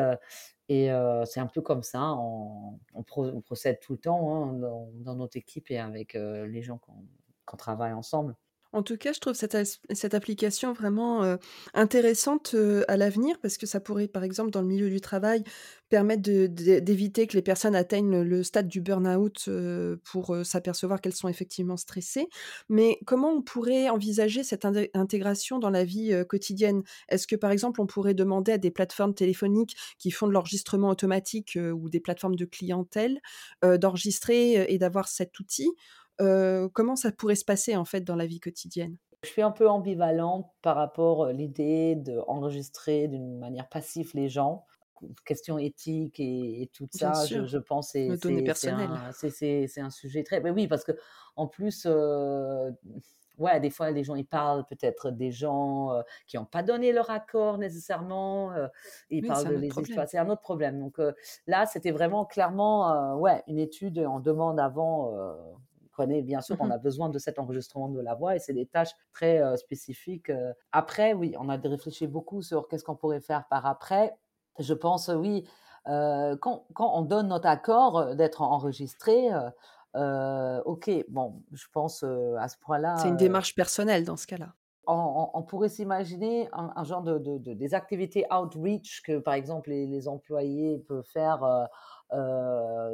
et 0.70 0.90
c'est 1.26 1.40
un 1.40 1.48
peu 1.48 1.62
comme 1.62 1.84
ça, 1.84 2.02
on 2.18 2.80
on 2.94 3.04
pro 3.04 3.26
on 3.28 3.42
procède 3.42 3.80
tout 3.80 3.94
le 3.94 4.00
temps, 4.00 4.50
hein, 4.50 4.54
dans 4.54 4.90
dans 4.94 5.16
notre 5.16 5.38
équipe 5.38 5.72
et 5.72 5.80
avec, 5.80 6.14
les 6.16 6.62
gens 6.64 6.78
qu'on 6.78 7.06
qu'on 7.46 7.58
travaille 7.58 7.94
ensemble. 7.94 8.36
En 8.74 8.84
tout 8.84 8.98
cas, 8.98 9.14
je 9.14 9.20
trouve 9.20 9.34
cette 9.34 10.14
application 10.14 10.74
vraiment, 10.74 11.24
heu, 11.24 11.38
intéressante, 11.74 12.54
heu, 12.54 12.84
à 12.90 12.98
l'avenir 12.98 13.38
parce 13.42 13.58
que 13.58 13.66
ça 13.66 13.80
pourrait, 13.80 14.08
par 14.10 14.24
exemple, 14.24 14.52
dans 14.52 14.62
le 14.62 14.68
milieu 14.68 14.90
du 14.90 15.00
travail, 15.00 15.44
permettre 15.90 16.22
d'éviter 16.24 17.28
que 17.28 17.36
les 17.38 17.42
personnes 17.42 17.76
atteignent 17.76 18.22
le 18.22 18.44
stade 18.44 18.68
du 18.68 18.82
burn-out, 18.82 19.46
heu, 19.48 20.02
pour, 20.04 20.36
s'apercevoir 20.44 21.00
qu'elles 21.00 21.16
sont 21.16 21.30
effectivement 21.30 21.78
stressées. 21.78 22.28
Mais 22.68 23.00
comment 23.06 23.32
on 23.32 23.42
pourrait 23.42 23.90
envisager 23.90 24.44
cette 24.44 24.66
intégration 24.94 25.60
dans 25.60 25.70
la 25.70 25.86
vie, 25.86 26.14
quotidienne? 26.28 26.84
Est-ce 27.10 27.26
que, 27.26 27.38
par 27.38 27.52
exemple, 27.52 27.80
on 27.82 27.88
pourrait 27.88 28.14
demander 28.16 28.52
à 28.52 28.58
des 28.58 28.72
plateformes 28.72 29.14
téléphoniques 29.14 29.78
qui 29.98 30.12
font 30.12 30.28
de 30.28 30.34
l'enregistrement 30.34 30.90
automatique, 30.90 31.58
ou 31.74 31.90
des 31.90 32.02
plateformes 32.02 32.36
de 32.36 32.46
clientèle, 32.46 33.20
d'enregistrer, 33.64 34.66
et 34.68 34.78
d'avoir 34.78 35.08
cet 35.08 35.40
outil? 35.40 35.70
Comment 36.20 36.96
ça 36.96 37.12
pourrait 37.12 37.36
se 37.36 37.46
passer, 37.46 37.76
en 37.76 37.86
fait, 37.86 38.02
dans 38.02 38.16
la 38.16 38.26
vie 38.26 38.40
quotidienne? 38.40 38.98
Je 39.24 39.30
suis 39.30 39.42
un 39.42 39.52
peu 39.52 39.68
ambivalente 39.68 40.52
par 40.62 40.76
rapport, 40.76 41.26
à 41.26 41.34
l'idée 41.34 41.96
d'enregistrer 41.96 43.08
d'une 43.08 43.40
manière 43.40 43.68
passive 43.68 44.12
les 44.14 44.30
gens. 44.30 44.66
Question 45.26 45.58
éthique 45.60 46.20
et 46.20 46.64
et 46.64 46.68
tout 46.68 46.88
Bien 46.94 47.14
ça, 47.14 47.26
je 47.26 47.46
je 47.46 47.58
pense 47.60 47.92
c'est 47.92 49.68
c'est 49.68 49.82
un 49.82 49.90
sujet 49.92 50.24
très 50.24 50.40
beh, 50.42 50.50
oui, 50.52 50.68
parce 50.68 50.84
que 50.84 50.92
en 51.36 51.48
plus, 51.48 51.86
ouais, 53.38 53.60
des 53.60 53.70
fois, 53.70 53.92
les 53.92 54.04
gens, 54.04 54.16
ils 54.16 54.26
parlent 54.26 54.66
peut-être 54.66 55.12
des 55.12 55.32
gens, 55.32 55.92
qui 56.26 56.38
ont 56.40 56.46
pas 56.46 56.64
donné 56.64 56.92
leur 56.94 57.10
accord 57.12 57.58
nécessairement, 57.60 58.52
ils 59.12 59.22
Oui, 59.22 59.28
parlent 59.28 59.44
c'est 59.44 59.50
de 59.50 59.54
un 59.54 59.58
autre 59.58 59.68
les 59.68 59.68
problème. 59.68 59.84
histoires 59.84 60.08
c'est 60.10 60.18
un 60.18 60.30
autre 60.30 60.42
problème. 60.42 60.80
Donc, 60.80 61.00
là, 61.48 61.66
c'était 61.68 61.92
vraiment 61.92 62.26
clairement, 62.26 63.16
ouais, 63.18 63.44
une 63.48 63.60
étude, 63.60 64.00
on 64.00 64.20
demande 64.20 64.60
avant, 64.60 65.12
comprenez 65.98 66.22
bien 66.22 66.42
sûr, 66.42 66.56
on 66.60 66.70
Mmh 66.70 66.72
a 66.72 66.78
besoin 66.78 67.10
de 67.10 67.20
cet 67.20 67.40
enregistrement 67.40 67.90
de 67.90 68.00
la 68.02 68.14
voix 68.16 68.36
et 68.36 68.40
c'est 68.40 68.54
des 68.54 68.66
tâches 68.68 68.92
très 69.14 69.42
euh, 69.42 69.56
spécifiques. 69.58 70.30
euh. 70.30 70.54
Après, 70.72 71.14
oui, 71.14 71.36
on 71.40 71.50
a 71.50 71.58
réfléchi 71.58 72.08
beaucoup 72.08 72.42
sur 72.42 72.68
qu'est-ce 72.68 72.84
qu'on 72.84 72.96
pourrait 72.96 73.22
faire 73.22 73.48
par 73.50 73.66
après. 73.66 74.18
Je 74.60 74.74
pense, 74.74 75.10
oui, 75.10 75.48
euh, 75.88 76.36
quand, 76.38 76.66
quand 76.74 76.92
on 76.96 77.02
donne 77.04 77.28
notre 77.30 77.48
accord 77.48 78.16
d'être 78.16 78.42
enregistré, 78.42 79.30
euh, 79.96 80.62
ok, 80.66 80.90
bon, 81.10 81.44
je 81.52 81.66
pense 81.72 82.04
à 82.04 82.48
ce 82.48 82.58
point-là. 82.60 82.96
C'est 82.96 83.08
une 83.08 83.16
démarche 83.16 83.56
personnelle 83.56 84.04
dans 84.04 84.18
ce 84.18 84.28
cas-là. 84.28 84.54
on, 84.90 85.44
pourrait 85.44 85.70
s'imaginer 85.70 86.48
un, 86.54 86.72
un 86.76 86.84
genre 86.84 87.02
de, 87.02 87.18
de- 87.20 87.38
de- 87.38 87.54
des 87.54 87.74
activités 87.74 88.26
outreach 88.32 89.02
que, 89.04 89.20
par 89.20 89.34
exemple, 89.34 89.70
les, 89.70 89.86
les 89.86 90.08
employés 90.08 90.80
peuvent 90.80 91.04
faire 91.04 91.44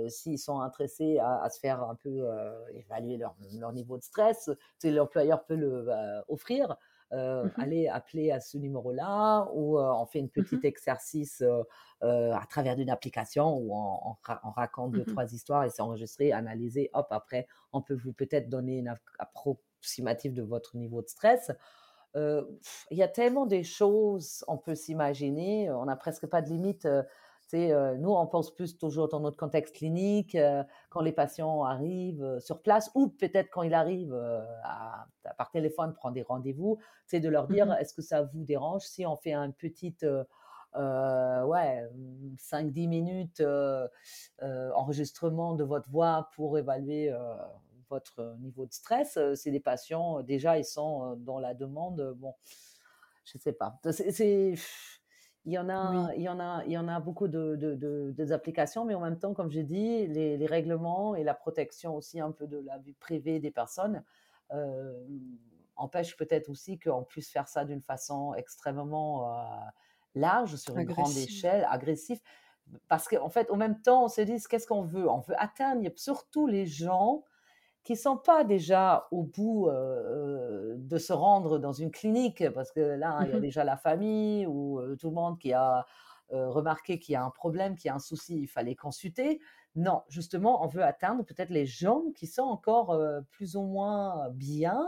s'ils 0.10 0.40
sont 0.40 0.60
intéressés 0.60 1.20
à, 1.20 1.44
à 1.44 1.50
se 1.50 1.60
faire 1.60 1.84
un 1.84 1.96
peu 1.96 2.10
euh, 2.10 2.66
évaluer 2.74 3.18
leur, 3.18 3.36
leur 3.60 3.72
niveau 3.74 3.98
de 3.98 4.04
stress. 4.04 4.50
L'employeur 4.84 5.44
peut 5.46 5.56
le 5.56 5.88
euh, 5.90 6.22
offrir. 6.28 6.78
Euh, 7.12 7.46
Mmh 7.46 7.52
aller 7.60 7.88
appeler 7.88 8.32
à 8.32 8.40
ce 8.40 8.58
numéro-là 8.58 9.48
ou 9.54 9.78
euh, 9.78 9.92
on 9.94 10.08
fait 10.08 10.18
une 10.18 10.30
Mmh 10.36 10.44
petite 10.44 10.66
exercice 10.66 11.42
euh, 11.44 11.62
euh, 12.02 12.34
à 12.34 12.44
travers 12.50 12.76
d'une 12.76 12.90
application 12.90 13.56
où 13.56 13.72
on, 13.72 14.00
on 14.10 14.16
ra- 14.24 14.42
on 14.44 14.50
raconte 14.50 14.94
deux 14.96 15.06
Mmh 15.06 15.14
trois 15.14 15.32
histoires 15.32 15.64
et 15.64 15.70
c'est 15.70 15.84
enregistré, 15.84 16.32
analysé. 16.32 16.90
Hop, 16.94 17.06
après 17.12 17.46
on 17.72 17.84
peut 17.84 17.94
vous 17.94 18.14
peut-être 18.14 18.50
donner 18.50 18.80
une 18.80 18.88
ap- 18.88 19.00
approximative 19.20 20.34
de 20.34 20.42
votre 20.42 20.76
niveau 20.76 21.04
de 21.04 21.08
stress. 21.08 21.52
Euh, 22.16 22.46
il 22.90 22.98
y 22.98 23.04
a 23.04 23.08
tellement 23.08 23.46
des 23.46 23.64
choses, 23.64 24.44
on 24.48 24.58
peut 24.58 24.76
s'imaginer, 24.76 25.70
on 25.72 25.86
n'a 25.86 25.96
presque 25.96 26.26
pas 26.26 26.42
de 26.42 26.50
limite. 26.50 26.88
Euh, 27.54 27.98
nous, 27.98 28.12
on 28.12 28.28
pense 28.28 28.54
plus 28.54 28.78
toujours 28.78 29.08
dans 29.10 29.20
notre 29.20 29.38
contexte 29.38 29.76
clinique, 29.76 30.36
euh, 30.36 30.64
quand 30.90 31.02
les 31.02 31.12
patients 31.12 31.64
arrivent 31.64 32.24
euh, 32.24 32.40
sur 32.40 32.62
place, 32.62 32.92
ou 32.96 33.10
peut-être 33.10 33.50
quand 33.52 33.64
ils 33.64 33.74
arrivent 33.74 34.14
euh, 34.14 34.44
à- 34.64 35.08
à- 35.26 35.34
par 35.36 35.52
téléphone, 35.52 35.94
prendre 35.94 36.16
des 36.16 36.24
rendez-vous, 36.24 36.78
c'est 37.06 37.20
de 37.20 37.30
leur 37.30 37.48
dire, 37.48 37.72
Mmh 37.72 37.74
est-ce 37.74 37.94
que 37.94 38.02
ça 38.02 38.24
vous 38.24 38.44
dérange 38.44 38.84
si 38.84 39.06
on 39.06 39.16
fait 39.16 39.34
un 39.34 39.52
petit, 39.52 39.96
ouais, 41.46 41.90
5-10 42.38 42.88
minutes 42.88 43.40
euh, 43.42 43.88
euh, 44.42 44.72
enregistrement 44.74 45.54
de 45.54 45.64
votre 45.64 45.90
voix 45.90 46.30
pour 46.36 46.58
évaluer 46.58 47.14
votre 47.90 48.36
niveau 48.40 48.66
de 48.66 48.74
stress? 48.74 49.18
C'est 49.36 49.52
des 49.52 49.60
patients, 49.60 50.22
déjà, 50.24 50.58
ils 50.58 50.66
sont 50.66 51.16
dans 51.18 51.40
la 51.40 51.54
demande. 51.54 52.14
Bon, 52.18 52.34
je 53.26 53.38
sais 53.38 53.54
pas. 53.54 53.80
C'est- 53.92 54.56
il 55.46 55.54
y 55.54 55.58
en 55.58 55.68
Oui. 55.80 55.98
a, 56.08 56.14
il 56.16 56.22
y 56.22 56.30
en 56.30 56.40
a, 56.40 56.64
il 56.66 56.72
y 56.72 56.78
en 56.78 56.88
a 56.88 57.00
beaucoup 57.00 57.28
de, 57.28 57.56
de- 57.56 57.76
de- 57.76 58.12
des 58.16 58.32
applications, 58.32 58.86
mais 58.86 58.94
en 58.96 59.02
même 59.02 59.20
temps, 59.20 59.34
comme 59.34 59.52
j'ai 59.52 59.64
dit, 59.64 60.08
les, 60.08 60.38
les 60.38 60.46
règlements 60.46 61.16
et 61.16 61.24
la 61.24 61.34
protection 61.34 61.96
aussi 61.96 62.20
un 62.22 62.32
peu 62.32 62.48
de 62.48 62.58
la 62.60 62.78
vie 62.78 62.94
privée 62.94 63.40
des 63.40 63.52
personnes 63.52 64.04
euh, 64.52 65.06
empêchent 65.76 66.16
peut-être 66.16 66.50
aussi 66.50 66.80
qu'on 66.80 67.04
puisse 67.04 67.30
faire 67.32 67.48
ça 67.48 67.66
d'une 67.66 67.82
façon 67.82 68.34
extrêmement 68.36 69.34
euh, 69.34 69.46
large, 70.16 70.56
sur 70.56 70.78
une 70.78 70.86
grande 70.86 71.18
échelle, 71.18 71.68
agressive. 71.70 72.22
Parce 72.88 73.08
qu'en 73.10 73.30
fait, 73.30 73.52
en 73.52 73.58
même 73.58 73.82
temps, 73.82 74.06
on 74.06 74.08
se 74.08 74.22
dit, 74.22 74.42
qu'est-ce 74.50 74.68
qu'on 74.68 74.84
veut? 74.84 75.10
On 75.10 75.20
veut 75.20 75.36
atteindre 75.38 75.90
surtout 75.98 76.48
les 76.48 76.66
gens 76.66 77.24
qui 77.84 77.98
sont 77.98 78.18
pas 78.18 78.44
déjà 78.44 79.08
au 79.12 79.24
bout 79.24 79.68
euh, 79.68 80.76
de 80.78 80.98
se 80.98 81.12
rendre 81.12 81.60
dans 81.60 81.74
une 81.74 81.92
clinique, 81.92 82.44
parce 82.54 82.72
que 82.72 82.80
là, 82.80 83.20
il 83.22 83.30
y 83.30 83.32
a 83.32 83.38
Mmh 83.38 83.42
déjà 83.42 83.64
la 83.66 83.76
famille 83.76 84.46
ou 84.48 84.80
euh, 84.80 84.96
tout 84.96 85.10
le 85.10 85.16
monde 85.16 85.38
qui 85.38 85.52
a 85.52 85.86
euh, 86.32 86.50
remarqué 86.50 86.98
qu'il 86.98 87.14
y 87.14 87.16
a 87.16 87.24
un 87.24 87.30
problème, 87.30 87.76
qu'il 87.76 87.90
y 87.90 87.92
a 87.92 87.96
un 87.96 88.00
souci, 88.00 88.40
il 88.40 88.48
fallait 88.48 88.76
consulter. 88.76 89.42
Non, 89.76 90.04
justement, 90.08 90.64
on 90.64 90.68
veut 90.68 90.84
atteindre 90.84 91.26
peut-être 91.26 91.50
les 91.50 91.66
gens 91.66 92.04
qui 92.16 92.26
sont 92.26 92.44
encore 92.44 92.98
plus 93.32 93.56
ou 93.56 93.64
moins 93.64 94.30
bien, 94.30 94.88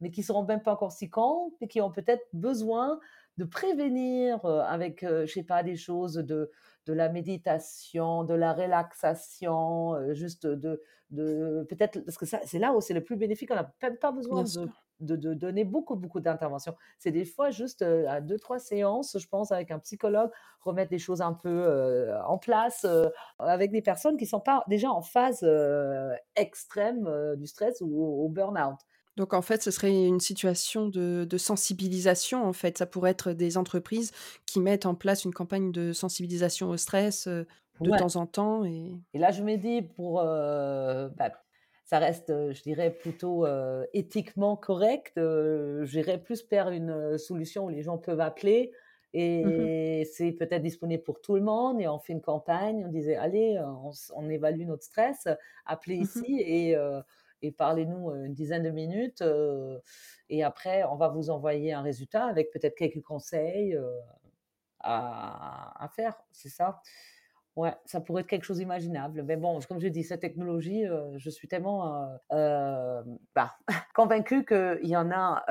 mais 0.00 0.10
qui 0.10 0.20
ne 0.20 0.26
se 0.26 0.32
rendent 0.32 0.48
même 0.48 0.62
pas 0.62 0.72
encore 0.72 0.92
si 0.92 1.08
compte, 1.08 1.54
et 1.62 1.68
qui 1.68 1.80
ont 1.80 1.90
peut-être 1.90 2.26
besoin 2.32 2.98
de 3.38 3.44
prévenir 3.44 4.44
avec, 4.44 5.02
je 5.02 5.26
sais 5.32 5.44
pas, 5.44 5.62
des 5.62 5.76
choses 5.76 6.14
de, 6.14 6.50
de 6.86 6.92
la 6.92 7.08
méditation, 7.08 8.24
de 8.24 8.34
la 8.34 8.52
relaxation, 8.52 9.94
euh, 9.94 10.14
juste 10.14 10.46
de, 10.46 10.82
de 11.10 11.66
peut-être, 11.68 12.00
parce 12.00 12.18
que 12.18 12.26
ça, 12.26 12.40
c'est 12.44 12.58
là 12.58 12.72
où 12.72 12.80
c'est 12.80 12.94
le 12.94 13.02
plus 13.02 13.16
bénéfique, 13.16 13.50
on 13.50 13.54
n'a 13.54 13.72
même 13.82 13.96
pas 13.96 14.12
besoin 14.12 14.42
de, 14.44 14.68
de, 15.00 15.16
de 15.16 15.34
donner 15.34 15.64
beaucoup, 15.64 15.96
beaucoup 15.96 16.20
d'interventions. 16.20 16.74
C'est 16.98 17.10
des 17.10 17.24
fois 17.24 17.50
juste 17.50 17.82
euh, 17.82 18.06
à 18.08 18.20
deux, 18.20 18.38
trois 18.38 18.58
séances, 18.58 19.16
je 19.18 19.26
pense, 19.28 19.52
avec 19.52 19.70
un 19.70 19.78
psychologue, 19.78 20.30
remettre 20.60 20.90
des 20.90 20.98
choses 20.98 21.20
un 21.20 21.32
peu 21.34 21.48
euh, 21.48 22.22
en 22.24 22.38
place 22.38 22.84
euh, 22.84 23.08
avec 23.38 23.70
des 23.70 23.82
personnes 23.82 24.16
qui 24.16 24.24
ne 24.24 24.28
sont 24.28 24.40
pas 24.40 24.64
déjà 24.68 24.90
en 24.90 25.02
phase 25.02 25.40
euh, 25.42 26.14
extrême 26.36 27.36
du 27.36 27.46
stress 27.46 27.80
ou 27.80 28.02
au 28.02 28.28
burn-out. 28.28 28.78
Donc 29.16 29.32
en 29.34 29.42
fait, 29.42 29.62
ce 29.62 29.70
serait 29.70 29.92
une 30.06 30.20
situation 30.20 30.88
de, 30.88 31.24
de 31.28 31.38
sensibilisation. 31.38 32.44
En 32.44 32.52
fait, 32.52 32.78
ça 32.78 32.86
pourrait 32.86 33.10
être 33.12 33.32
des 33.32 33.56
entreprises 33.56 34.12
qui 34.46 34.60
mettent 34.60 34.86
en 34.86 34.94
place 34.94 35.24
une 35.24 35.32
campagne 35.34 35.70
de 35.72 35.92
sensibilisation 35.92 36.70
au 36.70 36.76
stress 36.76 37.26
euh, 37.28 37.44
de 37.80 37.90
Ouais. 37.90 37.98
temps 37.98 38.16
en 38.16 38.26
temps. 38.26 38.64
Et 38.64 39.00
Et 39.12 39.18
là, 39.18 39.30
je 39.30 39.42
me 39.42 39.56
dis, 39.56 39.82
pour, 39.82 40.20
euh, 40.20 41.08
bah, 41.10 41.32
ça 41.84 41.98
reste, 41.98 42.30
euh, 42.30 42.52
je 42.52 42.62
dirais, 42.62 42.90
plutôt 42.96 43.46
euh, 43.46 43.84
éthiquement 43.92 44.56
correct. 44.56 45.12
J'irais 45.84 46.18
plus 46.22 46.44
vers 46.50 46.70
une 46.70 47.18
solution 47.18 47.66
où 47.66 47.68
les 47.68 47.82
gens 47.82 47.98
peuvent 47.98 48.20
appeler 48.20 48.72
Mhm. 49.42 49.68
et 49.96 50.02
c'est 50.12 50.32
peut-être 50.32 50.62
disponible 50.62 51.04
pour 51.04 51.20
tout 51.20 51.36
le 51.36 51.42
monde. 51.42 51.80
Et 51.80 51.86
on 51.88 52.00
fait 52.00 52.12
une 52.14 52.20
campagne, 52.22 52.84
on 52.86 52.88
disait, 52.90 53.14
allez, 53.16 53.60
on, 54.14 54.28
évalue 54.28 54.66
notre 54.66 54.82
stress, 54.82 55.28
appelez 55.66 55.96
Mhm. 55.98 56.24
ici 56.24 56.40
et, 56.40 56.74
et 57.44 57.52
parlez-nous 57.52 58.10
euh, 58.10 58.24
une 58.24 58.34
dizaine 58.34 58.62
de 58.62 58.70
minutes. 58.70 59.22
euh, 59.22 59.78
et 60.30 60.42
après, 60.42 60.84
on 60.84 60.96
va 60.96 61.08
vous 61.08 61.30
envoyer 61.30 61.72
un 61.72 61.82
résultat 61.82 62.24
avec 62.24 62.50
peut-être 62.50 62.74
quelques 62.74 63.02
conseils 63.02 63.76
euh, 63.76 63.90
à, 64.80 65.88
faire. 65.94 66.14
C'est 66.32 66.48
ça? 66.48 66.80
Ouais, 67.56 67.74
ça 67.84 68.00
pourrait 68.00 68.22
être 68.22 68.28
quelque 68.28 68.44
chose 68.44 68.58
d'imaginable. 68.58 69.22
Mais 69.22 69.36
bon, 69.36 69.60
comme 69.68 69.78
je 69.78 69.88
dis, 69.88 70.02
cette 70.02 70.20
technologie, 70.20 70.84
je 71.16 71.30
suis 71.30 71.46
tellement 71.46 72.18
bah, 72.30 73.54
convaincue 73.94 74.44
qu'il 74.44 74.88
y 74.88 74.96
en 74.96 75.10
a 75.10 75.44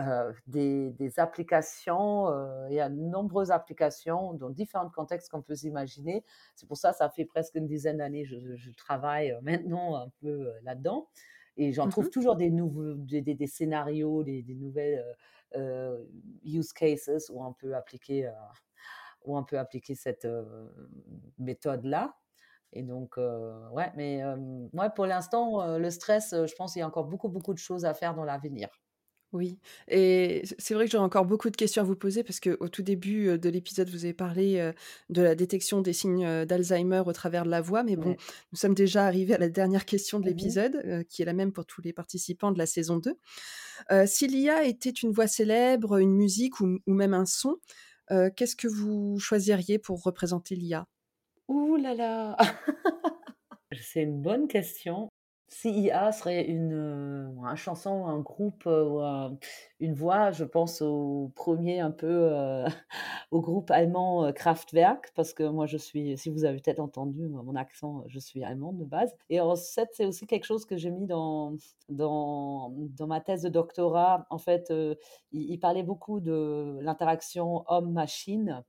des, 0.47 1.13
applications, 1.17 2.27
il 2.69 2.75
y 2.75 2.79
a 2.81 2.89
de 2.89 2.95
nombreuses 2.95 3.51
applications 3.51 4.33
dans 4.33 4.49
différents 4.49 4.89
contextes 4.89 5.31
qu'on 5.31 5.41
peut 5.41 5.55
s'imaginer. 5.55 6.25
C'est 6.55 6.67
pour 6.67 6.77
ça, 6.77 6.93
ça 6.93 7.09
fait 7.09 7.25
presque 7.25 7.55
une 7.55 7.67
dizaine 7.67 7.97
d'années 7.97 8.23
que 8.23 8.37
je, 8.37 8.55
je 8.55 8.71
travaille 8.71 9.35
maintenant 9.41 9.95
un 9.95 10.09
peu 10.21 10.51
là-dedans. 10.63 11.07
Et 11.57 11.71
j'en 11.73 11.87
trouve 11.87 12.09
Mhm. 12.09 12.11
toujours 12.11 12.35
des 12.35 12.49
nouveaux, 12.49 12.95
des, 12.95 13.21
des- 13.21 13.35
des 13.35 13.47
scénarios, 13.47 14.23
des, 14.23 14.41
des 14.43 14.55
nouvelles 14.55 14.99
euh, 15.55 15.59
euh, 15.59 16.05
use 16.43 16.73
cases 16.73 17.29
où 17.31 17.43
on 17.43 17.53
peut 17.53 17.75
appliquer, 17.75 18.27
euh, 18.27 18.31
où 19.25 19.37
on 19.37 19.43
peut 19.43 19.59
appliquer 19.59 19.95
cette 19.95 20.25
euh, 20.25 20.69
méthode-là. 21.37 22.15
Et 22.73 22.83
donc, 22.83 23.17
euh, 23.17 23.69
ouais, 23.69 23.91
mais 23.95 24.23
euh, 24.23 24.37
ouais, 24.73 24.89
pour 24.95 25.05
l'instant, 25.05 25.61
euh, 25.61 25.77
le 25.79 25.91
stress, 25.91 26.33
euh, 26.33 26.47
je 26.47 26.55
pense 26.55 26.73
qu'il 26.73 26.81
y 26.81 26.83
a 26.83 26.87
encore 26.87 27.05
beaucoup, 27.07 27.29
beaucoup 27.29 27.53
de 27.53 27.59
choses 27.59 27.85
à 27.85 27.93
faire 27.93 28.15
dans 28.15 28.25
l'avenir. 28.25 28.69
Oui, 29.33 29.57
et 29.87 30.43
c'est 30.59 30.75
vrai 30.75 30.85
que 30.85 30.91
j'aurais 30.91 31.03
encore 31.03 31.25
beaucoup 31.25 31.49
de 31.49 31.55
questions 31.57 31.81
à 31.81 31.85
vous 31.85 31.95
poser 31.95 32.23
parce 32.23 32.39
qu'au 32.39 32.69
tout 32.69 32.83
début 32.83 33.37
de 33.39 33.49
l'épisode, 33.49 33.89
vous 33.89 34.05
avez 34.05 34.13
parlé 34.13 34.71
de 35.09 35.21
la 35.23 35.33
détection 35.33 35.81
des 35.81 35.91
signes 35.91 36.45
d'Alzheimer 36.45 37.01
au 37.05 37.13
travers 37.13 37.43
de 37.43 37.49
la 37.49 37.59
voix, 37.59 37.81
mais 37.83 37.95
bon, 37.95 38.09
Ouais. 38.11 38.17
nous 38.51 38.57
sommes 38.59 38.75
déjà 38.75 39.05
arrivés 39.07 39.33
à 39.33 39.39
la 39.39 39.49
dernière 39.49 39.85
question 39.85 40.19
de 40.19 40.25
Mhm. 40.25 40.29
l'épisode, 40.29 40.75
euh, 40.85 41.03
qui 41.09 41.23
est 41.23 41.25
la 41.25 41.33
même 41.33 41.51
pour 41.51 41.65
tous 41.65 41.81
les 41.81 41.93
participants 41.93 42.51
de 42.51 42.59
la 42.59 42.67
saison 42.67 42.97
2. 42.97 43.15
Euh, 43.91 44.05
si 44.05 44.27
l'IA 44.27 44.65
était 44.65 44.91
une 44.91 45.11
voix 45.11 45.25
célèbre, 45.27 45.97
une 45.97 46.13
musique 46.13 46.59
ou, 46.59 46.77
ou 46.85 46.93
même 46.93 47.15
un 47.15 47.25
son, 47.25 47.55
euh, 48.11 48.29
qu'est-ce 48.35 48.55
que 48.55 48.67
vous 48.67 49.17
choisiriez 49.19 49.79
pour 49.79 50.03
représenter 50.03 50.55
l'IA 50.55 50.85
Ouh 51.47 51.75
là 51.77 51.95
là 51.95 52.37
C'est 53.81 54.03
une 54.03 54.21
bonne 54.21 54.47
question. 54.47 55.09
Si 55.55 55.69
IA 55.69 56.11
serait 56.11 56.45
une, 56.47 56.73
euh, 56.73 57.55
chanson, 57.55 58.07
un 58.07 58.19
groupe 58.19 58.63
euh, 58.65 58.85
ou 58.89 58.99
un- 59.01 59.37
une 59.79 59.93
voix, 59.93 60.31
je 60.31 60.43
pense 60.45 60.81
au 60.81 61.31
premier 61.35 61.79
un 61.79 61.91
peu 61.91 62.07
euh, 62.09 62.65
au 63.31 63.39
groupe 63.41 63.69
allemand 63.69 64.31
Kraftwerk, 64.33 65.11
parce 65.15 65.31
que 65.33 65.43
moi 65.43 65.67
je 65.67 65.77
suis, 65.77 66.17
si 66.17 66.29
vous 66.31 66.43
avez 66.45 66.59
peut-être 66.59 66.79
entendu 66.79 67.27
mon 67.27 67.55
accent, 67.55 68.03
je 68.07 68.17
suis 68.19 68.43
allemande 68.43 68.79
de 68.79 68.85
base. 68.85 69.15
Et 69.29 69.39
en 69.41 69.55
fait, 69.55 69.89
c'est 69.93 70.05
aussi 70.07 70.25
quelque 70.25 70.45
chose 70.45 70.65
que 70.65 70.75
j'ai 70.77 70.89
mis 70.89 71.05
dans, 71.05 71.55
dans, 71.89 72.71
dans 72.97 73.07
ma 73.07 73.21
thèse 73.21 73.43
de 73.43 73.49
doctorat. 73.49 74.25
En 74.31 74.39
fait, 74.39 74.73
il 75.31 75.59
parlait 75.59 75.83
beaucoup 75.83 76.19
de 76.19 76.79
l'interaction 76.81 77.63
homme-machine. 77.67 78.63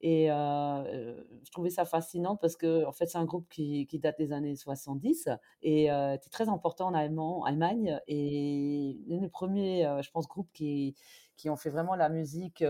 Et 0.00 0.30
euh, 0.30 1.24
je 1.42 1.50
trouvais 1.50 1.70
ça 1.70 1.84
fascinant 1.84 2.36
parce 2.36 2.56
que 2.56 2.84
en 2.84 2.92
fait, 2.92 3.06
c'est 3.06 3.18
un 3.18 3.24
groupe 3.24 3.48
qui, 3.48 3.86
qui 3.86 3.98
date 3.98 4.18
des 4.18 4.32
années 4.32 4.54
70 4.54 5.30
et 5.62 5.90
euh, 5.90 6.14
était 6.14 6.28
très 6.28 6.48
important 6.48 6.88
en 6.88 6.94
Allemand, 6.94 7.44
Allemagne. 7.44 8.00
Et 8.06 8.98
l'un 9.06 9.18
des 9.18 9.28
premiers, 9.28 9.86
euh, 9.86 10.02
je 10.02 10.10
pense, 10.10 10.28
groupes 10.28 10.50
qui, 10.52 10.94
qui 11.36 11.48
ont 11.48 11.56
fait 11.56 11.70
vraiment 11.70 11.94
la 11.94 12.08
musique 12.08 12.62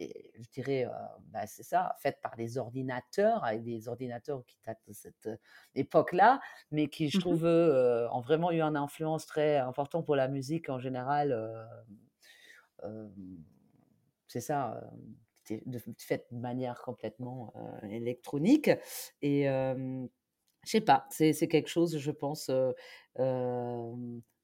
et 0.00 0.30
je 0.38 0.48
dirais, 0.50 0.86
bah, 1.32 1.44
c'est 1.48 1.64
ça, 1.64 1.96
faites 1.98 2.20
par 2.22 2.36
des 2.36 2.56
ordinateurs, 2.56 3.42
avec 3.42 3.64
des 3.64 3.88
ordinateurs 3.88 4.44
qui 4.46 4.56
datent 4.64 4.78
de 4.86 4.92
cette 4.92 5.28
époque-là, 5.74 6.40
mais 6.70 6.86
qui, 6.86 7.08
je 7.08 7.18
mmh 7.18 7.20
trouve, 7.20 7.44
ont 7.44 8.20
vraiment 8.20 8.52
eu 8.52 8.60
une 8.60 8.76
influence 8.76 9.26
très 9.26 9.56
importante 9.56 10.06
pour 10.06 10.14
la 10.14 10.28
musique 10.28 10.68
en 10.68 10.78
général. 10.78 11.36
c'est 14.28 14.40
ça, 14.40 14.80
de, 15.66 15.78
fait 15.98 16.26
de 16.30 16.38
manière 16.38 16.80
complètement 16.82 17.52
électronique. 17.90 18.70
Et 19.22 19.44
je 19.44 20.08
sais 20.70 20.80
pas, 20.80 21.06
c'est 21.10 21.48
quelque 21.48 21.68
chose, 21.68 21.98
je 21.98 22.10
pense 22.10 22.50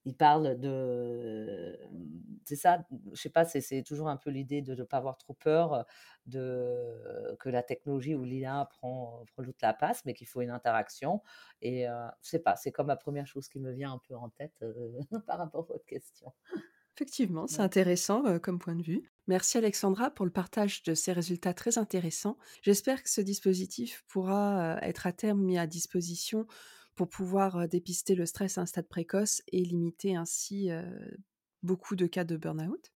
il 0.04 0.16
parle 0.16 0.58
de. 0.60 1.78
C'est 2.44 2.56
ça, 2.56 2.84
je 3.12 3.20
sais 3.20 3.30
pas, 3.30 3.44
c'est 3.46 3.82
toujours 3.82 4.08
un 4.08 4.16
peu 4.18 4.30
l'idée 4.30 4.60
de 4.60 4.74
ne 4.74 4.82
pas 4.82 4.98
avoir 4.98 5.16
trop 5.16 5.32
peur 5.32 5.86
de, 6.26 7.36
que 7.40 7.48
la 7.48 7.62
technologie 7.62 8.14
ou 8.14 8.24
l'IA 8.24 8.68
prend, 8.70 9.24
prend 9.32 9.42
toute 9.42 9.62
la 9.62 9.72
place, 9.72 10.04
mais 10.04 10.12
qu'il 10.12 10.26
faut 10.26 10.42
une 10.42 10.50
interaction. 10.50 11.22
Et 11.62 11.88
euh, 11.88 12.06
je 12.22 12.30
sais 12.30 12.38
pas, 12.38 12.56
c'est 12.56 12.70
comme 12.70 12.88
la 12.88 12.96
première 12.96 13.26
chose 13.26 13.48
qui 13.48 13.58
me 13.60 13.72
vient 13.72 13.92
un 13.92 13.98
peu 14.06 14.14
en 14.14 14.28
tête 14.28 14.62
par 15.26 15.38
rapport 15.38 15.64
à 15.64 15.72
votre 15.72 15.86
question. 15.86 16.32
Effectivement, 16.96 17.46
c'est 17.46 17.60
intéressant 17.60 18.38
comme 18.38 18.58
point 18.58 18.76
de 18.76 18.82
vue. 18.82 19.10
Merci 19.26 19.58
Alexandra 19.58 20.10
pour 20.10 20.26
le 20.26 20.30
partage 20.30 20.82
de 20.84 20.94
ces 20.94 21.12
résultats 21.12 21.54
très 21.54 21.78
intéressants. 21.78 22.36
J'espère 22.62 23.02
que 23.02 23.10
ce 23.10 23.20
dispositif 23.20 24.04
pourra 24.06 24.78
être 24.82 25.06
à 25.06 25.12
terme 25.12 25.42
mis 25.42 25.58
à 25.58 25.66
disposition 25.66 26.46
pour 26.94 27.08
pouvoir 27.08 27.68
dépister 27.68 28.14
le 28.14 28.26
stress 28.26 28.58
à 28.58 28.60
un 28.60 28.66
stade 28.66 28.86
précoce 28.86 29.42
et 29.50 29.64
limiter 29.64 30.14
ainsi 30.14 30.70
beaucoup 31.64 31.96
de 31.96 32.06
cas 32.06 32.22
de 32.24 32.36
burn-out. 32.36 32.92